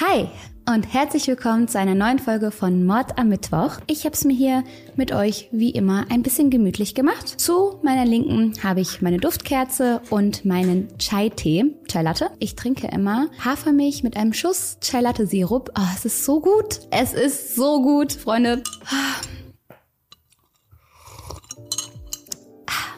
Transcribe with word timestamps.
Hi 0.00 0.30
und 0.66 0.94
herzlich 0.94 1.26
willkommen 1.26 1.68
zu 1.68 1.78
einer 1.78 1.94
neuen 1.94 2.18
Folge 2.18 2.50
von 2.52 2.86
Mord 2.86 3.18
am 3.18 3.28
Mittwoch. 3.28 3.80
Ich 3.86 4.06
habe 4.06 4.14
es 4.14 4.24
mir 4.24 4.34
hier 4.34 4.64
mit 4.96 5.12
euch 5.12 5.50
wie 5.52 5.72
immer 5.72 6.06
ein 6.08 6.22
bisschen 6.22 6.48
gemütlich 6.48 6.94
gemacht. 6.94 7.28
Zu 7.38 7.78
meiner 7.82 8.06
Linken 8.06 8.54
habe 8.64 8.80
ich 8.80 9.02
meine 9.02 9.18
Duftkerze 9.18 10.00
und 10.08 10.46
meinen 10.46 10.88
Chai-Tee, 10.96 11.76
Chai 11.86 12.00
Latte. 12.00 12.30
Ich 12.38 12.56
trinke 12.56 12.86
immer 12.86 13.28
Hafermilch 13.44 14.02
mit 14.02 14.16
einem 14.16 14.32
Schuss 14.32 14.78
Chai 14.80 15.02
Latte 15.02 15.26
Sirup. 15.26 15.70
Oh, 15.78 15.88
es 15.94 16.06
ist 16.06 16.24
so 16.24 16.40
gut. 16.40 16.80
Es 16.90 17.12
ist 17.12 17.54
so 17.54 17.82
gut, 17.82 18.14
Freunde. 18.14 18.62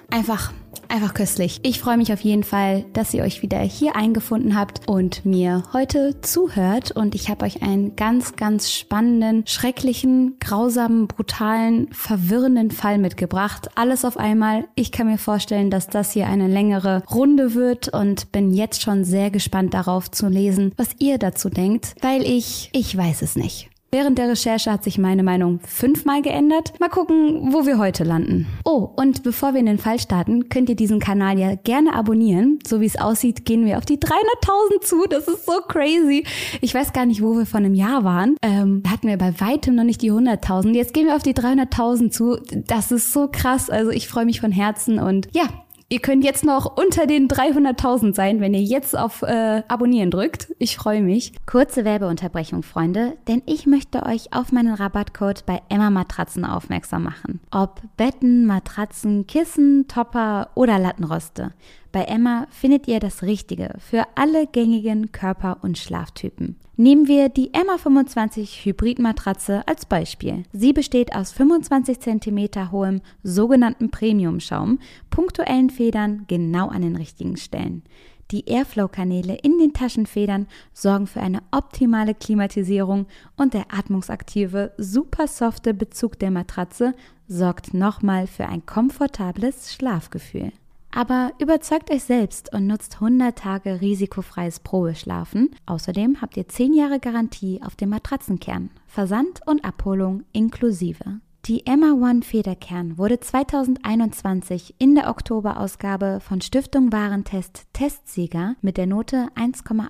Einfach 0.08 0.52
einfach 0.92 1.14
köstlich. 1.14 1.60
Ich 1.62 1.80
freue 1.80 1.96
mich 1.96 2.12
auf 2.12 2.20
jeden 2.20 2.44
Fall, 2.44 2.84
dass 2.92 3.14
ihr 3.14 3.22
euch 3.22 3.42
wieder 3.42 3.58
hier 3.58 3.96
eingefunden 3.96 4.56
habt 4.56 4.86
und 4.86 5.24
mir 5.24 5.62
heute 5.72 6.20
zuhört. 6.20 6.90
Und 6.92 7.14
ich 7.14 7.30
habe 7.30 7.44
euch 7.44 7.62
einen 7.62 7.96
ganz, 7.96 8.36
ganz 8.36 8.70
spannenden, 8.70 9.46
schrecklichen, 9.46 10.36
grausamen, 10.38 11.08
brutalen, 11.08 11.88
verwirrenden 11.92 12.70
Fall 12.70 12.98
mitgebracht. 12.98 13.70
Alles 13.74 14.04
auf 14.04 14.18
einmal. 14.18 14.66
Ich 14.74 14.92
kann 14.92 15.06
mir 15.06 15.18
vorstellen, 15.18 15.70
dass 15.70 15.88
das 15.88 16.12
hier 16.12 16.26
eine 16.26 16.46
längere 16.46 17.02
Runde 17.10 17.54
wird 17.54 17.88
und 17.88 18.30
bin 18.30 18.52
jetzt 18.52 18.82
schon 18.82 19.04
sehr 19.04 19.30
gespannt 19.30 19.74
darauf 19.74 20.10
zu 20.10 20.28
lesen, 20.28 20.72
was 20.76 20.90
ihr 20.98 21.18
dazu 21.18 21.48
denkt, 21.48 21.94
weil 22.02 22.22
ich, 22.22 22.68
ich 22.72 22.96
weiß 22.96 23.22
es 23.22 23.34
nicht. 23.34 23.71
Während 23.94 24.16
der 24.16 24.30
Recherche 24.30 24.72
hat 24.72 24.84
sich 24.84 24.96
meine 24.96 25.22
Meinung 25.22 25.60
fünfmal 25.66 26.22
geändert. 26.22 26.72
Mal 26.80 26.88
gucken, 26.88 27.52
wo 27.52 27.66
wir 27.66 27.76
heute 27.76 28.04
landen. 28.04 28.46
Oh, 28.64 28.88
und 28.96 29.22
bevor 29.22 29.52
wir 29.52 29.60
in 29.60 29.66
den 29.66 29.76
Fall 29.76 29.98
starten, 29.98 30.48
könnt 30.48 30.70
ihr 30.70 30.76
diesen 30.76 30.98
Kanal 30.98 31.38
ja 31.38 31.56
gerne 31.56 31.94
abonnieren. 31.94 32.58
So 32.66 32.80
wie 32.80 32.86
es 32.86 32.98
aussieht, 32.98 33.44
gehen 33.44 33.66
wir 33.66 33.76
auf 33.76 33.84
die 33.84 33.98
300.000 33.98 34.80
zu. 34.80 35.04
Das 35.10 35.28
ist 35.28 35.44
so 35.44 35.60
crazy. 35.68 36.24
Ich 36.62 36.74
weiß 36.74 36.94
gar 36.94 37.04
nicht, 37.04 37.20
wo 37.20 37.36
wir 37.36 37.44
vor 37.44 37.58
einem 37.58 37.74
Jahr 37.74 38.02
waren. 38.02 38.36
Ähm, 38.40 38.82
hatten 38.88 39.08
wir 39.08 39.18
bei 39.18 39.38
weitem 39.38 39.74
noch 39.74 39.84
nicht 39.84 40.00
die 40.00 40.10
100.000. 40.10 40.72
Jetzt 40.72 40.94
gehen 40.94 41.06
wir 41.06 41.14
auf 41.14 41.22
die 41.22 41.34
300.000 41.34 42.10
zu. 42.10 42.38
Das 42.66 42.92
ist 42.92 43.12
so 43.12 43.28
krass. 43.30 43.68
Also 43.68 43.90
ich 43.90 44.08
freue 44.08 44.24
mich 44.24 44.40
von 44.40 44.52
Herzen 44.52 45.00
und 45.00 45.28
ja, 45.32 45.44
Ihr 45.92 46.00
könnt 46.00 46.24
jetzt 46.24 46.42
noch 46.42 46.78
unter 46.78 47.06
den 47.06 47.28
300.000 47.28 48.14
sein, 48.14 48.40
wenn 48.40 48.54
ihr 48.54 48.62
jetzt 48.62 48.96
auf 48.96 49.20
äh, 49.20 49.62
Abonnieren 49.68 50.10
drückt. 50.10 50.50
Ich 50.58 50.78
freue 50.78 51.02
mich. 51.02 51.34
Kurze 51.44 51.84
Werbeunterbrechung, 51.84 52.62
Freunde, 52.62 53.12
denn 53.28 53.42
ich 53.44 53.66
möchte 53.66 54.06
euch 54.06 54.32
auf 54.32 54.52
meinen 54.52 54.72
Rabattcode 54.72 55.44
bei 55.44 55.60
Emma 55.68 55.90
Matratzen 55.90 56.46
aufmerksam 56.46 57.02
machen. 57.02 57.40
Ob 57.50 57.82
Betten, 57.98 58.46
Matratzen, 58.46 59.26
Kissen, 59.26 59.86
Topper 59.86 60.48
oder 60.54 60.78
Lattenroste. 60.78 61.52
Bei 61.92 62.04
Emma 62.04 62.46
findet 62.48 62.88
ihr 62.88 62.98
das 62.98 63.22
Richtige 63.22 63.74
für 63.78 64.06
alle 64.14 64.46
gängigen 64.46 65.12
Körper- 65.12 65.58
und 65.60 65.76
Schlaftypen. 65.76 66.56
Nehmen 66.76 67.06
wir 67.06 67.28
die 67.28 67.52
Emma 67.52 67.76
25 67.76 68.64
Hybridmatratze 68.64 69.68
als 69.68 69.84
Beispiel. 69.84 70.44
Sie 70.54 70.72
besteht 70.72 71.14
aus 71.14 71.30
25 71.30 72.00
cm 72.00 72.72
hohem 72.72 73.02
sogenannten 73.22 73.90
Premium-Schaum, 73.90 74.78
punktuellen 75.10 75.68
Federn 75.68 76.24
genau 76.28 76.68
an 76.68 76.80
den 76.80 76.96
richtigen 76.96 77.36
Stellen. 77.36 77.82
Die 78.30 78.46
Airflow-Kanäle 78.46 79.36
in 79.42 79.58
den 79.58 79.74
Taschenfedern 79.74 80.46
sorgen 80.72 81.06
für 81.06 81.20
eine 81.20 81.40
optimale 81.50 82.14
Klimatisierung 82.14 83.06
und 83.36 83.52
der 83.52 83.66
atmungsaktive, 83.70 84.72
super 84.78 85.28
softe 85.28 85.74
Bezug 85.74 86.18
der 86.18 86.30
Matratze 86.30 86.94
sorgt 87.28 87.74
nochmal 87.74 88.26
für 88.26 88.46
ein 88.46 88.64
komfortables 88.64 89.74
Schlafgefühl. 89.74 90.52
Aber 90.94 91.32
überzeugt 91.38 91.90
euch 91.90 92.04
selbst 92.04 92.52
und 92.52 92.66
nutzt 92.66 92.94
100 92.96 93.36
Tage 93.36 93.80
risikofreies 93.80 94.60
Probeschlafen. 94.60 95.50
Außerdem 95.66 96.20
habt 96.20 96.36
ihr 96.36 96.46
10 96.46 96.74
Jahre 96.74 97.00
Garantie 97.00 97.60
auf 97.64 97.76
den 97.76 97.88
Matratzenkern, 97.88 98.70
Versand 98.86 99.40
und 99.46 99.64
Abholung 99.64 100.24
inklusive. 100.32 101.20
Die 101.46 101.66
Emma 101.66 101.92
One 101.94 102.22
Federkern 102.22 102.98
wurde 102.98 103.18
2021 103.18 104.76
in 104.78 104.94
der 104.94 105.08
Oktoberausgabe 105.08 106.20
von 106.20 106.40
Stiftung 106.40 106.92
Warentest 106.92 107.64
Testsieger 107.72 108.54
mit 108.62 108.76
der 108.76 108.86
Note 108.86 109.26
1,8. 109.34 109.88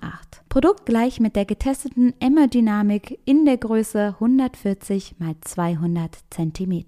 Produkt 0.48 0.86
gleich 0.86 1.20
mit 1.20 1.36
der 1.36 1.44
getesteten 1.44 2.14
Emma 2.20 2.46
Dynamik 2.46 3.18
in 3.26 3.44
der 3.44 3.58
Größe 3.58 4.14
140 4.18 5.16
x 5.20 5.50
200 5.50 6.16
cm. 6.30 6.84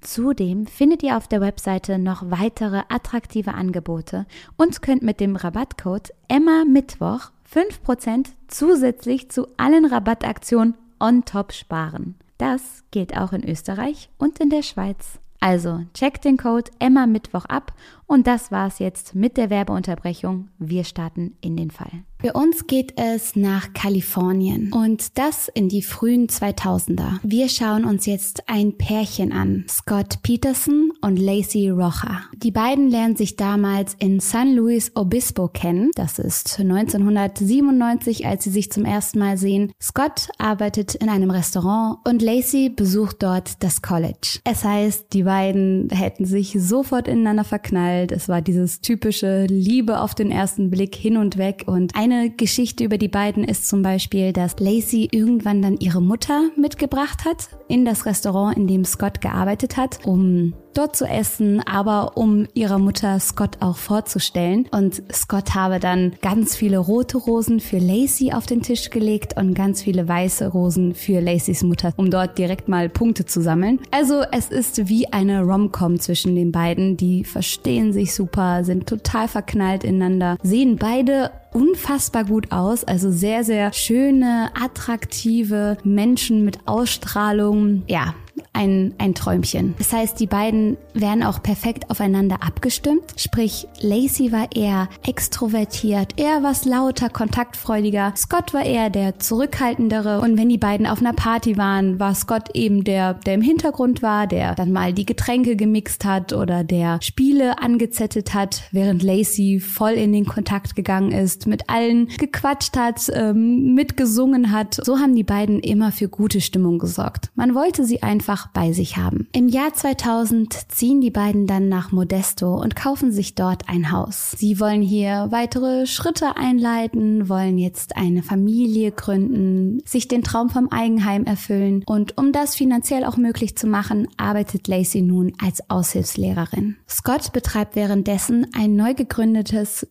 Zudem 0.00 0.66
findet 0.66 1.02
ihr 1.02 1.16
auf 1.16 1.26
der 1.26 1.40
Webseite 1.40 1.98
noch 1.98 2.30
weitere 2.30 2.82
attraktive 2.88 3.54
Angebote 3.54 4.26
und 4.56 4.82
könnt 4.82 5.02
mit 5.02 5.20
dem 5.20 5.36
Rabattcode 5.36 6.12
Emma 6.28 6.64
Mittwoch 6.64 7.30
5% 7.52 8.26
zusätzlich 8.48 9.30
zu 9.30 9.46
allen 9.56 9.84
Rabattaktionen 9.84 10.74
on 11.00 11.24
top 11.24 11.52
sparen. 11.52 12.16
Das 12.38 12.84
gilt 12.90 13.16
auch 13.16 13.32
in 13.32 13.48
Österreich 13.48 14.10
und 14.18 14.38
in 14.38 14.50
der 14.50 14.62
Schweiz. 14.62 15.18
Also 15.40 15.80
checkt 15.94 16.24
den 16.24 16.36
Code 16.36 16.70
Emma 16.78 17.06
Mittwoch 17.06 17.44
ab 17.44 17.72
und 18.06 18.26
das 18.26 18.50
war's 18.50 18.78
jetzt 18.78 19.14
mit 19.14 19.36
der 19.36 19.50
Werbeunterbrechung. 19.50 20.48
Wir 20.58 20.84
starten 20.84 21.36
in 21.40 21.56
den 21.56 21.70
Fall. 21.70 21.90
Für 22.18 22.32
uns 22.32 22.66
geht 22.66 22.94
es 22.98 23.36
nach 23.36 23.74
Kalifornien 23.74 24.72
und 24.72 25.18
das 25.18 25.48
in 25.48 25.68
die 25.68 25.82
frühen 25.82 26.28
2000er. 26.28 27.18
Wir 27.22 27.50
schauen 27.50 27.84
uns 27.84 28.06
jetzt 28.06 28.48
ein 28.48 28.78
Pärchen 28.78 29.32
an, 29.32 29.66
Scott 29.68 30.22
Peterson 30.22 30.92
und 31.02 31.18
Lacey 31.18 31.68
Rocha. 31.68 32.22
Die 32.36 32.50
beiden 32.50 32.88
lernen 32.88 33.16
sich 33.16 33.36
damals 33.36 33.94
in 33.98 34.20
San 34.20 34.54
Luis 34.54 34.92
Obispo 34.94 35.48
kennen. 35.48 35.90
Das 35.94 36.18
ist 36.18 36.58
1997, 36.58 38.26
als 38.26 38.44
sie 38.44 38.50
sich 38.50 38.72
zum 38.72 38.86
ersten 38.86 39.18
Mal 39.18 39.36
sehen. 39.36 39.72
Scott 39.80 40.28
arbeitet 40.38 40.94
in 40.94 41.10
einem 41.10 41.30
Restaurant 41.30 41.98
und 42.08 42.22
Lacey 42.22 42.70
besucht 42.70 43.22
dort 43.22 43.62
das 43.62 43.82
College. 43.82 44.40
Es 44.44 44.64
heißt, 44.64 45.12
die 45.12 45.24
beiden 45.24 45.90
hätten 45.90 46.24
sich 46.24 46.56
sofort 46.58 47.08
ineinander 47.08 47.44
verknallt. 47.44 47.95
Es 48.04 48.28
war 48.28 48.42
dieses 48.42 48.80
typische 48.80 49.44
Liebe 49.46 50.00
auf 50.00 50.14
den 50.14 50.30
ersten 50.30 50.70
Blick 50.70 50.94
hin 50.94 51.16
und 51.16 51.36
weg. 51.36 51.64
Und 51.66 51.94
eine 51.94 52.16
eine 52.16 52.30
Geschichte 52.30 52.84
über 52.84 52.98
die 52.98 53.08
beiden 53.08 53.44
ist 53.44 53.68
zum 53.68 53.82
Beispiel, 53.82 54.32
dass 54.32 54.58
Lacey 54.58 55.08
irgendwann 55.10 55.62
dann 55.62 55.76
ihre 55.78 56.00
Mutter 56.00 56.50
mitgebracht 56.56 57.24
hat 57.24 57.48
in 57.68 57.84
das 57.84 58.06
Restaurant, 58.06 58.56
in 58.56 58.66
dem 58.66 58.84
Scott 58.84 59.20
gearbeitet 59.20 59.76
hat, 59.76 60.06
um 60.06 60.54
dort 60.76 60.96
zu 60.96 61.06
essen, 61.06 61.62
aber 61.66 62.16
um 62.16 62.46
ihrer 62.54 62.78
Mutter 62.78 63.18
Scott 63.20 63.58
auch 63.60 63.76
vorzustellen. 63.76 64.66
Und 64.70 65.02
Scott 65.12 65.54
habe 65.54 65.80
dann 65.80 66.14
ganz 66.22 66.56
viele 66.56 66.78
rote 66.78 67.18
Rosen 67.18 67.60
für 67.60 67.78
Lacey 67.78 68.32
auf 68.32 68.46
den 68.46 68.62
Tisch 68.62 68.90
gelegt 68.90 69.36
und 69.36 69.54
ganz 69.54 69.82
viele 69.82 70.06
weiße 70.06 70.48
Rosen 70.48 70.94
für 70.94 71.20
Lacey's 71.20 71.62
Mutter, 71.62 71.92
um 71.96 72.10
dort 72.10 72.38
direkt 72.38 72.68
mal 72.68 72.88
Punkte 72.88 73.24
zu 73.24 73.40
sammeln. 73.40 73.80
Also 73.90 74.22
es 74.32 74.48
ist 74.48 74.88
wie 74.88 75.12
eine 75.12 75.42
Rom-Com 75.42 76.00
zwischen 76.00 76.34
den 76.34 76.52
beiden. 76.52 76.96
Die 76.96 77.24
verstehen 77.24 77.92
sich 77.92 78.14
super, 78.14 78.64
sind 78.64 78.86
total 78.86 79.28
verknallt 79.28 79.84
ineinander, 79.84 80.36
sehen 80.42 80.76
beide 80.76 81.30
unfassbar 81.52 82.24
gut 82.24 82.52
aus. 82.52 82.84
Also 82.84 83.10
sehr, 83.10 83.44
sehr 83.44 83.72
schöne, 83.72 84.50
attraktive 84.54 85.78
Menschen 85.84 86.44
mit 86.44 86.66
Ausstrahlung. 86.66 87.82
Ja, 87.86 88.14
ein, 88.52 88.94
ein 88.98 89.14
Träumchen. 89.14 89.74
Das 89.78 89.92
heißt, 89.92 90.18
die 90.18 90.26
beiden 90.26 90.76
werden 90.94 91.22
auch 91.22 91.42
perfekt 91.42 91.90
aufeinander 91.90 92.42
abgestimmt. 92.42 93.04
Sprich, 93.16 93.66
Lacey 93.80 94.32
war 94.32 94.48
eher 94.54 94.88
extrovertiert, 95.06 96.18
eher 96.18 96.42
was 96.42 96.64
lauter, 96.64 97.08
kontaktfreudiger. 97.08 98.14
Scott 98.16 98.54
war 98.54 98.64
eher 98.64 98.90
der 98.90 99.18
zurückhaltendere. 99.18 100.20
Und 100.20 100.38
wenn 100.38 100.48
die 100.48 100.58
beiden 100.58 100.86
auf 100.86 101.00
einer 101.00 101.12
Party 101.12 101.56
waren, 101.56 102.00
war 102.00 102.14
Scott 102.14 102.48
eben 102.54 102.84
der, 102.84 103.14
der 103.14 103.34
im 103.34 103.42
Hintergrund 103.42 104.02
war, 104.02 104.26
der 104.26 104.54
dann 104.54 104.72
mal 104.72 104.92
die 104.92 105.06
Getränke 105.06 105.56
gemixt 105.56 106.04
hat 106.04 106.32
oder 106.32 106.64
der 106.64 107.00
Spiele 107.02 107.58
angezettet 107.60 108.34
hat, 108.34 108.62
während 108.72 109.02
Lacey 109.02 109.60
voll 109.60 109.92
in 109.92 110.12
den 110.12 110.26
Kontakt 110.26 110.74
gegangen 110.74 111.12
ist, 111.12 111.35
mit 111.44 111.68
allen 111.68 112.08
gequatscht 112.08 112.76
hat, 112.76 113.10
ähm, 113.12 113.74
mitgesungen 113.74 114.52
hat. 114.52 114.80
So 114.82 114.98
haben 114.98 115.14
die 115.14 115.24
beiden 115.24 115.60
immer 115.60 115.92
für 115.92 116.08
gute 116.08 116.40
Stimmung 116.40 116.78
gesorgt. 116.78 117.30
Man 117.34 117.54
wollte 117.54 117.84
sie 117.84 118.02
einfach 118.02 118.48
bei 118.48 118.72
sich 118.72 118.96
haben. 118.96 119.28
Im 119.32 119.48
Jahr 119.48 119.74
2000 119.74 120.72
ziehen 120.72 121.00
die 121.00 121.10
beiden 121.10 121.46
dann 121.46 121.68
nach 121.68 121.92
Modesto 121.92 122.54
und 122.54 122.76
kaufen 122.76 123.12
sich 123.12 123.34
dort 123.34 123.68
ein 123.68 123.90
Haus. 123.90 124.32
Sie 124.38 124.60
wollen 124.60 124.82
hier 124.82 125.26
weitere 125.30 125.86
Schritte 125.86 126.36
einleiten, 126.36 127.28
wollen 127.28 127.58
jetzt 127.58 127.96
eine 127.96 128.22
Familie 128.22 128.92
gründen, 128.92 129.82
sich 129.84 130.08
den 130.08 130.22
Traum 130.22 130.48
vom 130.48 130.68
Eigenheim 130.70 131.24
erfüllen 131.24 131.82
und 131.86 132.16
um 132.16 132.32
das 132.32 132.54
finanziell 132.54 133.04
auch 133.04 133.16
möglich 133.16 133.56
zu 133.56 133.66
machen, 133.66 134.08
arbeitet 134.16 134.68
Lacey 134.68 135.02
nun 135.02 135.32
als 135.42 135.68
Aushilfslehrerin. 135.68 136.76
Scott 136.88 137.32
betreibt 137.32 137.76
währenddessen 137.76 138.46
ein 138.54 138.76
neu 138.76 138.94
gegründetes 138.94 139.86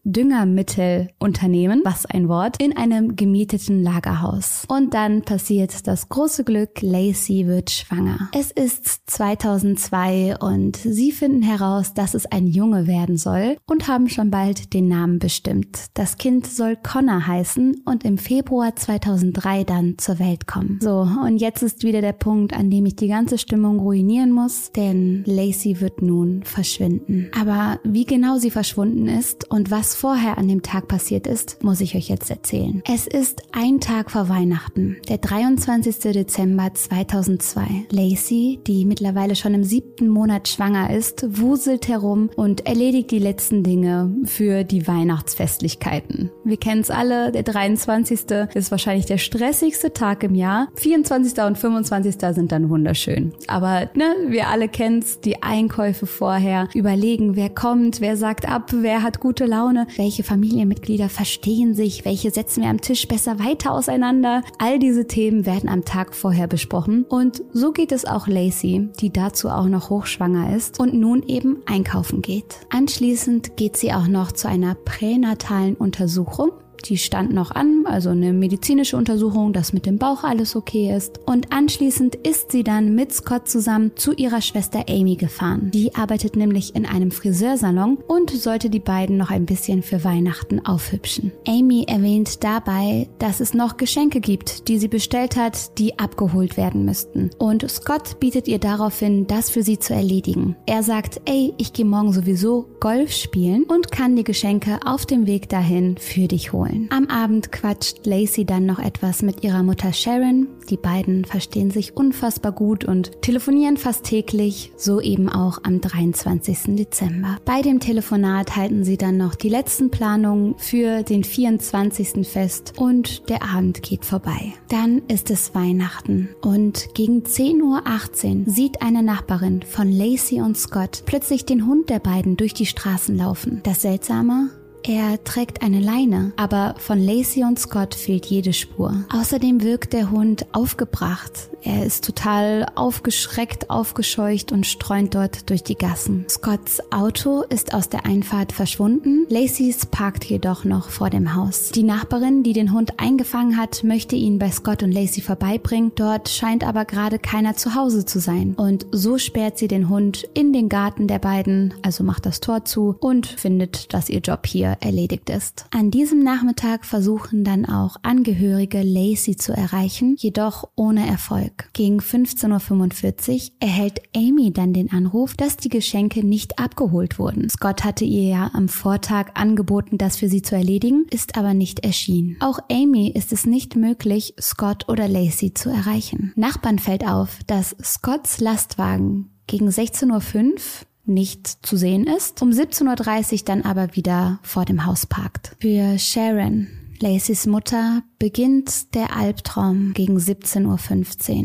Düngermittelunternehmen, 1.35 1.81
was 1.83 2.05
ein 2.05 2.27
Wort, 2.27 2.61
in 2.61 2.75
einem 2.75 3.15
gemieteten 3.15 3.83
Lagerhaus. 3.83 4.63
Und 4.67 4.93
dann 4.93 5.21
passiert 5.21 5.87
das 5.87 6.09
große 6.09 6.43
Glück, 6.43 6.81
Lacey 6.81 7.47
wird 7.47 7.69
schwanger. 7.69 8.29
Es 8.33 8.51
ist 8.51 9.09
2002 9.09 10.37
und 10.39 10.77
sie 10.77 11.11
finden 11.11 11.41
heraus, 11.41 11.93
dass 11.93 12.13
es 12.13 12.25
ein 12.25 12.47
Junge 12.47 12.87
werden 12.87 13.17
soll 13.17 13.57
und 13.65 13.87
haben 13.87 14.09
schon 14.09 14.31
bald 14.31 14.73
den 14.73 14.87
Namen 14.87 15.19
bestimmt. 15.19 15.85
Das 15.93 16.17
Kind 16.17 16.47
soll 16.47 16.75
Connor 16.75 17.27
heißen 17.27 17.81
und 17.85 18.03
im 18.03 18.17
Februar 18.17 18.75
2003 18.75 19.63
dann 19.63 19.97
zur 19.97 20.19
Welt 20.19 20.47
kommen. 20.47 20.79
So, 20.81 21.07
und 21.25 21.37
jetzt 21.37 21.63
ist 21.63 21.83
wieder 21.83 22.01
der 22.01 22.13
Punkt, 22.13 22.53
an 22.53 22.69
dem 22.69 22.85
ich 22.85 22.95
die 22.95 23.07
ganze 23.07 23.37
Stimmung 23.37 23.79
ruinieren 23.79 24.31
muss, 24.31 24.71
denn 24.71 25.23
Lacey 25.25 25.81
wird 25.81 26.01
nun 26.01 26.43
verschwinden. 26.43 27.29
Aber 27.39 27.79
wie 27.83 28.05
genau 28.05 28.37
sie 28.37 28.51
verschwunden 28.51 29.07
ist 29.07 29.49
und 29.49 29.71
was 29.71 29.95
vorher 29.95 30.37
an 30.37 30.47
dem 30.47 30.61
Tag 30.61 30.87
passiert 30.87 31.24
ist, 31.25 31.63
muss 31.63 31.81
ich 31.81 31.95
euch 31.95 32.09
jetzt 32.09 32.29
erzählen. 32.29 32.81
Es 32.91 33.07
ist 33.07 33.43
ein 33.51 33.79
Tag 33.79 34.11
vor 34.11 34.29
Weihnachten, 34.29 34.97
der 35.09 35.17
23. 35.17 36.11
Dezember 36.13 36.73
2002. 36.73 37.85
Lacey, 37.91 38.59
die 38.65 38.85
mittlerweile 38.85 39.35
schon 39.35 39.53
im 39.53 39.63
siebten 39.63 40.07
Monat 40.07 40.47
schwanger 40.47 40.91
ist, 40.91 41.25
wuselt 41.39 41.87
herum 41.87 42.29
und 42.35 42.65
erledigt 42.65 43.11
die 43.11 43.19
letzten 43.19 43.63
Dinge 43.63 44.15
für 44.25 44.63
die 44.63 44.87
Weihnachtsfestlichkeiten. 44.87 46.31
Wir 46.43 46.57
kennen 46.57 46.81
es 46.81 46.91
alle, 46.91 47.31
der 47.31 47.43
23. 47.43 48.19
ist 48.53 48.71
wahrscheinlich 48.71 49.05
der 49.05 49.17
stressigste 49.17 49.93
Tag 49.93 50.23
im 50.23 50.35
Jahr. 50.35 50.67
24. 50.75 51.43
und 51.43 51.57
25. 51.57 52.15
sind 52.33 52.51
dann 52.51 52.69
wunderschön. 52.69 53.33
Aber 53.47 53.89
ne, 53.95 54.13
wir 54.27 54.47
alle 54.49 54.67
kennen 54.67 54.99
es, 54.99 55.19
die 55.19 55.43
Einkäufe 55.43 56.05
vorher, 56.05 56.67
überlegen, 56.73 57.35
wer 57.35 57.49
kommt, 57.49 58.01
wer 58.01 58.17
sagt 58.17 58.47
ab, 58.47 58.71
wer 58.73 59.03
hat 59.03 59.19
gute 59.19 59.45
Laune, 59.45 59.87
welche 59.97 60.23
Familienmitglieder 60.23 61.09
verstehen 61.15 61.73
sich, 61.73 62.05
welche 62.05 62.29
setzen 62.29 62.61
wir 62.61 62.69
am 62.69 62.81
Tisch 62.81 63.07
besser 63.07 63.39
weiter 63.39 63.71
auseinander. 63.71 64.43
All 64.59 64.79
diese 64.79 65.07
Themen 65.07 65.45
werden 65.45 65.69
am 65.69 65.85
Tag 65.85 66.13
vorher 66.13 66.47
besprochen 66.47 67.05
und 67.05 67.41
so 67.53 67.71
geht 67.71 67.91
es 67.91 68.05
auch 68.05 68.27
Lacey, 68.27 68.89
die 68.99 69.11
dazu 69.11 69.49
auch 69.49 69.67
noch 69.67 69.89
hochschwanger 69.89 70.55
ist 70.55 70.79
und 70.79 70.93
nun 70.93 71.23
eben 71.23 71.63
einkaufen 71.65 72.21
geht. 72.21 72.59
Anschließend 72.69 73.55
geht 73.55 73.77
sie 73.77 73.93
auch 73.93 74.07
noch 74.07 74.33
zu 74.33 74.49
einer 74.49 74.75
pränatalen 74.75 75.75
Untersuchung 75.75 76.51
die 76.83 76.97
stand 76.97 77.33
noch 77.33 77.51
an, 77.51 77.85
also 77.85 78.09
eine 78.09 78.33
medizinische 78.33 78.97
Untersuchung, 78.97 79.53
dass 79.53 79.73
mit 79.73 79.85
dem 79.85 79.97
Bauch 79.97 80.23
alles 80.23 80.55
okay 80.55 80.95
ist. 80.95 81.19
Und 81.25 81.51
anschließend 81.51 82.15
ist 82.15 82.51
sie 82.51 82.63
dann 82.63 82.95
mit 82.95 83.13
Scott 83.13 83.47
zusammen 83.47 83.91
zu 83.95 84.13
ihrer 84.13 84.41
Schwester 84.41 84.85
Amy 84.89 85.15
gefahren. 85.15 85.71
Die 85.73 85.95
arbeitet 85.95 86.35
nämlich 86.35 86.75
in 86.75 86.85
einem 86.85 87.11
Friseursalon 87.11 87.97
und 88.07 88.31
sollte 88.31 88.69
die 88.69 88.79
beiden 88.79 89.17
noch 89.17 89.31
ein 89.31 89.45
bisschen 89.45 89.81
für 89.81 90.03
Weihnachten 90.03 90.65
aufhübschen. 90.65 91.31
Amy 91.47 91.85
erwähnt 91.87 92.43
dabei, 92.43 93.07
dass 93.19 93.39
es 93.39 93.53
noch 93.53 93.77
Geschenke 93.77 94.19
gibt, 94.19 94.67
die 94.67 94.77
sie 94.77 94.87
bestellt 94.87 95.35
hat, 95.35 95.77
die 95.79 95.97
abgeholt 95.99 96.57
werden 96.57 96.85
müssten. 96.85 97.31
Und 97.37 97.69
Scott 97.69 98.19
bietet 98.19 98.47
ihr 98.47 98.59
daraufhin, 98.59 99.27
das 99.27 99.49
für 99.49 99.63
sie 99.63 99.79
zu 99.79 99.93
erledigen. 99.93 100.55
Er 100.65 100.83
sagt, 100.83 101.21
ey, 101.25 101.53
ich 101.57 101.73
gehe 101.73 101.85
morgen 101.85 102.13
sowieso 102.13 102.67
Golf 102.79 103.11
spielen 103.11 103.63
und 103.63 103.91
kann 103.91 104.15
die 104.15 104.23
Geschenke 104.23 104.79
auf 104.85 105.05
dem 105.05 105.27
Weg 105.27 105.49
dahin 105.49 105.97
für 105.97 106.27
dich 106.27 106.53
holen 106.53 106.64
wollen. 106.65 106.87
Am 106.91 107.07
Abend 107.07 107.51
quatscht 107.51 108.05
Lacey 108.05 108.45
dann 108.45 108.65
noch 108.65 108.79
etwas 108.79 109.21
mit 109.21 109.43
ihrer 109.43 109.63
Mutter 109.63 109.93
Sharon. 109.93 110.47
Die 110.69 110.77
beiden 110.77 111.25
verstehen 111.25 111.71
sich 111.71 111.95
unfassbar 111.95 112.51
gut 112.51 112.85
und 112.85 113.21
telefonieren 113.21 113.77
fast 113.77 114.03
täglich, 114.03 114.71
so 114.77 114.99
eben 114.99 115.29
auch 115.29 115.59
am 115.63 115.81
23. 115.81 116.75
Dezember. 116.75 117.37
Bei 117.45 117.61
dem 117.61 117.79
Telefonat 117.79 118.55
halten 118.55 118.83
sie 118.83 118.97
dann 118.97 119.17
noch 119.17 119.35
die 119.35 119.49
letzten 119.49 119.91
Planungen 119.91 120.55
für 120.57 121.03
den 121.03 121.23
24. 121.23 122.27
fest 122.27 122.73
und 122.77 123.29
der 123.29 123.43
Abend 123.43 123.81
geht 123.83 124.05
vorbei. 124.05 124.53
Dann 124.69 125.01
ist 125.07 125.29
es 125.29 125.53
Weihnachten 125.53 126.29
und 126.41 126.89
gegen 126.93 127.23
10.18 127.23 128.47
Uhr 128.47 128.53
sieht 128.53 128.81
eine 128.81 129.03
Nachbarin 129.03 129.61
von 129.61 129.91
Lacey 129.91 130.41
und 130.41 130.57
Scott 130.57 131.03
plötzlich 131.05 131.45
den 131.45 131.65
Hund 131.65 131.89
der 131.89 131.99
beiden 131.99 132.37
durch 132.37 132.53
die 132.53 132.65
Straßen 132.65 133.15
laufen. 133.15 133.61
Das 133.63 133.81
Seltsame, 133.81 134.49
er 134.87 135.23
trägt 135.23 135.63
eine 135.63 135.79
Leine, 135.79 136.31
aber 136.35 136.75
von 136.77 136.99
Lacey 136.99 137.43
und 137.43 137.57
Scott 137.57 137.95
fehlt 137.95 138.27
jede 138.27 138.53
Spur. 138.53 139.03
Außerdem 139.11 139.63
wirkt 139.63 139.93
der 139.93 140.11
Hund 140.11 140.45
aufgebracht. 140.51 141.49
Er 141.63 141.83
ist 141.83 142.05
total 142.05 142.67
aufgeschreckt, 142.75 143.71
aufgescheucht 143.71 144.51
und 144.51 144.67
streunt 144.67 145.15
dort 145.15 145.49
durch 145.49 145.63
die 145.63 145.73
Gassen. 145.73 146.25
Scotts 146.29 146.79
Auto 146.91 147.41
ist 147.49 147.73
aus 147.73 147.89
der 147.89 148.05
Einfahrt 148.05 148.51
verschwunden. 148.51 149.25
Lacey's 149.29 149.87
parkt 149.87 150.25
jedoch 150.25 150.63
noch 150.63 150.89
vor 150.89 151.09
dem 151.09 151.33
Haus. 151.33 151.71
Die 151.71 151.81
Nachbarin, 151.81 152.43
die 152.43 152.53
den 152.53 152.71
Hund 152.71 152.99
eingefangen 152.99 153.57
hat, 153.57 153.83
möchte 153.83 154.15
ihn 154.15 154.37
bei 154.37 154.51
Scott 154.51 154.83
und 154.83 154.91
Lacey 154.91 155.21
vorbeibringen. 155.21 155.93
Dort 155.95 156.29
scheint 156.29 156.63
aber 156.63 156.85
gerade 156.85 157.17
keiner 157.17 157.55
zu 157.55 157.73
Hause 157.73 158.05
zu 158.05 158.19
sein. 158.19 158.53
Und 158.55 158.85
so 158.91 159.17
sperrt 159.17 159.57
sie 159.57 159.67
den 159.67 159.89
Hund 159.89 160.29
in 160.35 160.53
den 160.53 160.69
Garten 160.69 161.07
der 161.07 161.19
beiden, 161.19 161.73
also 161.81 162.03
macht 162.03 162.27
das 162.27 162.41
Tor 162.41 162.65
zu 162.65 162.95
und 162.99 163.25
findet, 163.25 163.91
dass 163.91 164.09
ihr 164.09 164.19
Job 164.19 164.45
hier 164.45 164.74
erledigt 164.81 165.29
ist. 165.29 165.65
An 165.71 165.91
diesem 165.91 166.19
Nachmittag 166.19 166.85
versuchen 166.85 167.43
dann 167.43 167.65
auch 167.65 167.97
Angehörige 168.03 168.81
Lacey 168.81 169.35
zu 169.35 169.53
erreichen, 169.53 170.15
jedoch 170.17 170.69
ohne 170.75 171.07
Erfolg. 171.07 171.69
Gegen 171.73 171.99
15.45 171.99 173.33
Uhr 173.33 173.55
erhält 173.59 174.01
Amy 174.15 174.51
dann 174.51 174.73
den 174.73 174.91
Anruf, 174.91 175.35
dass 175.35 175.57
die 175.57 175.69
Geschenke 175.69 176.25
nicht 176.25 176.59
abgeholt 176.59 177.19
wurden. 177.19 177.49
Scott 177.49 177.83
hatte 177.83 178.05
ihr 178.05 178.29
ja 178.29 178.51
am 178.53 178.69
Vortag 178.69 179.31
angeboten, 179.35 179.97
das 179.97 180.17
für 180.17 180.29
sie 180.29 180.41
zu 180.41 180.55
erledigen, 180.55 181.05
ist 181.09 181.37
aber 181.37 181.53
nicht 181.53 181.85
erschienen. 181.85 182.37
Auch 182.39 182.59
Amy 182.71 183.09
ist 183.09 183.33
es 183.33 183.45
nicht 183.45 183.75
möglich, 183.75 184.33
Scott 184.39 184.87
oder 184.89 185.07
Lacey 185.07 185.53
zu 185.53 185.69
erreichen. 185.69 186.33
Nachbarn 186.35 186.79
fällt 186.79 187.07
auf, 187.07 187.39
dass 187.47 187.75
Scotts 187.81 188.39
Lastwagen 188.39 189.29
gegen 189.47 189.69
16.05 189.69 190.11
Uhr 190.11 190.59
nicht 191.05 191.47
zu 191.65 191.77
sehen 191.77 192.07
ist, 192.07 192.41
um 192.41 192.49
17.30 192.49 193.33
Uhr 193.33 193.39
dann 193.45 193.61
aber 193.63 193.95
wieder 193.95 194.39
vor 194.41 194.65
dem 194.65 194.85
Haus 194.85 195.05
parkt. 195.05 195.55
Für 195.59 195.97
Sharon, 195.99 196.67
Lacys 196.99 197.45
Mutter, 197.45 198.03
beginnt 198.19 198.95
der 198.95 199.15
Albtraum 199.15 199.93
gegen 199.93 200.17
17.15 200.17 200.65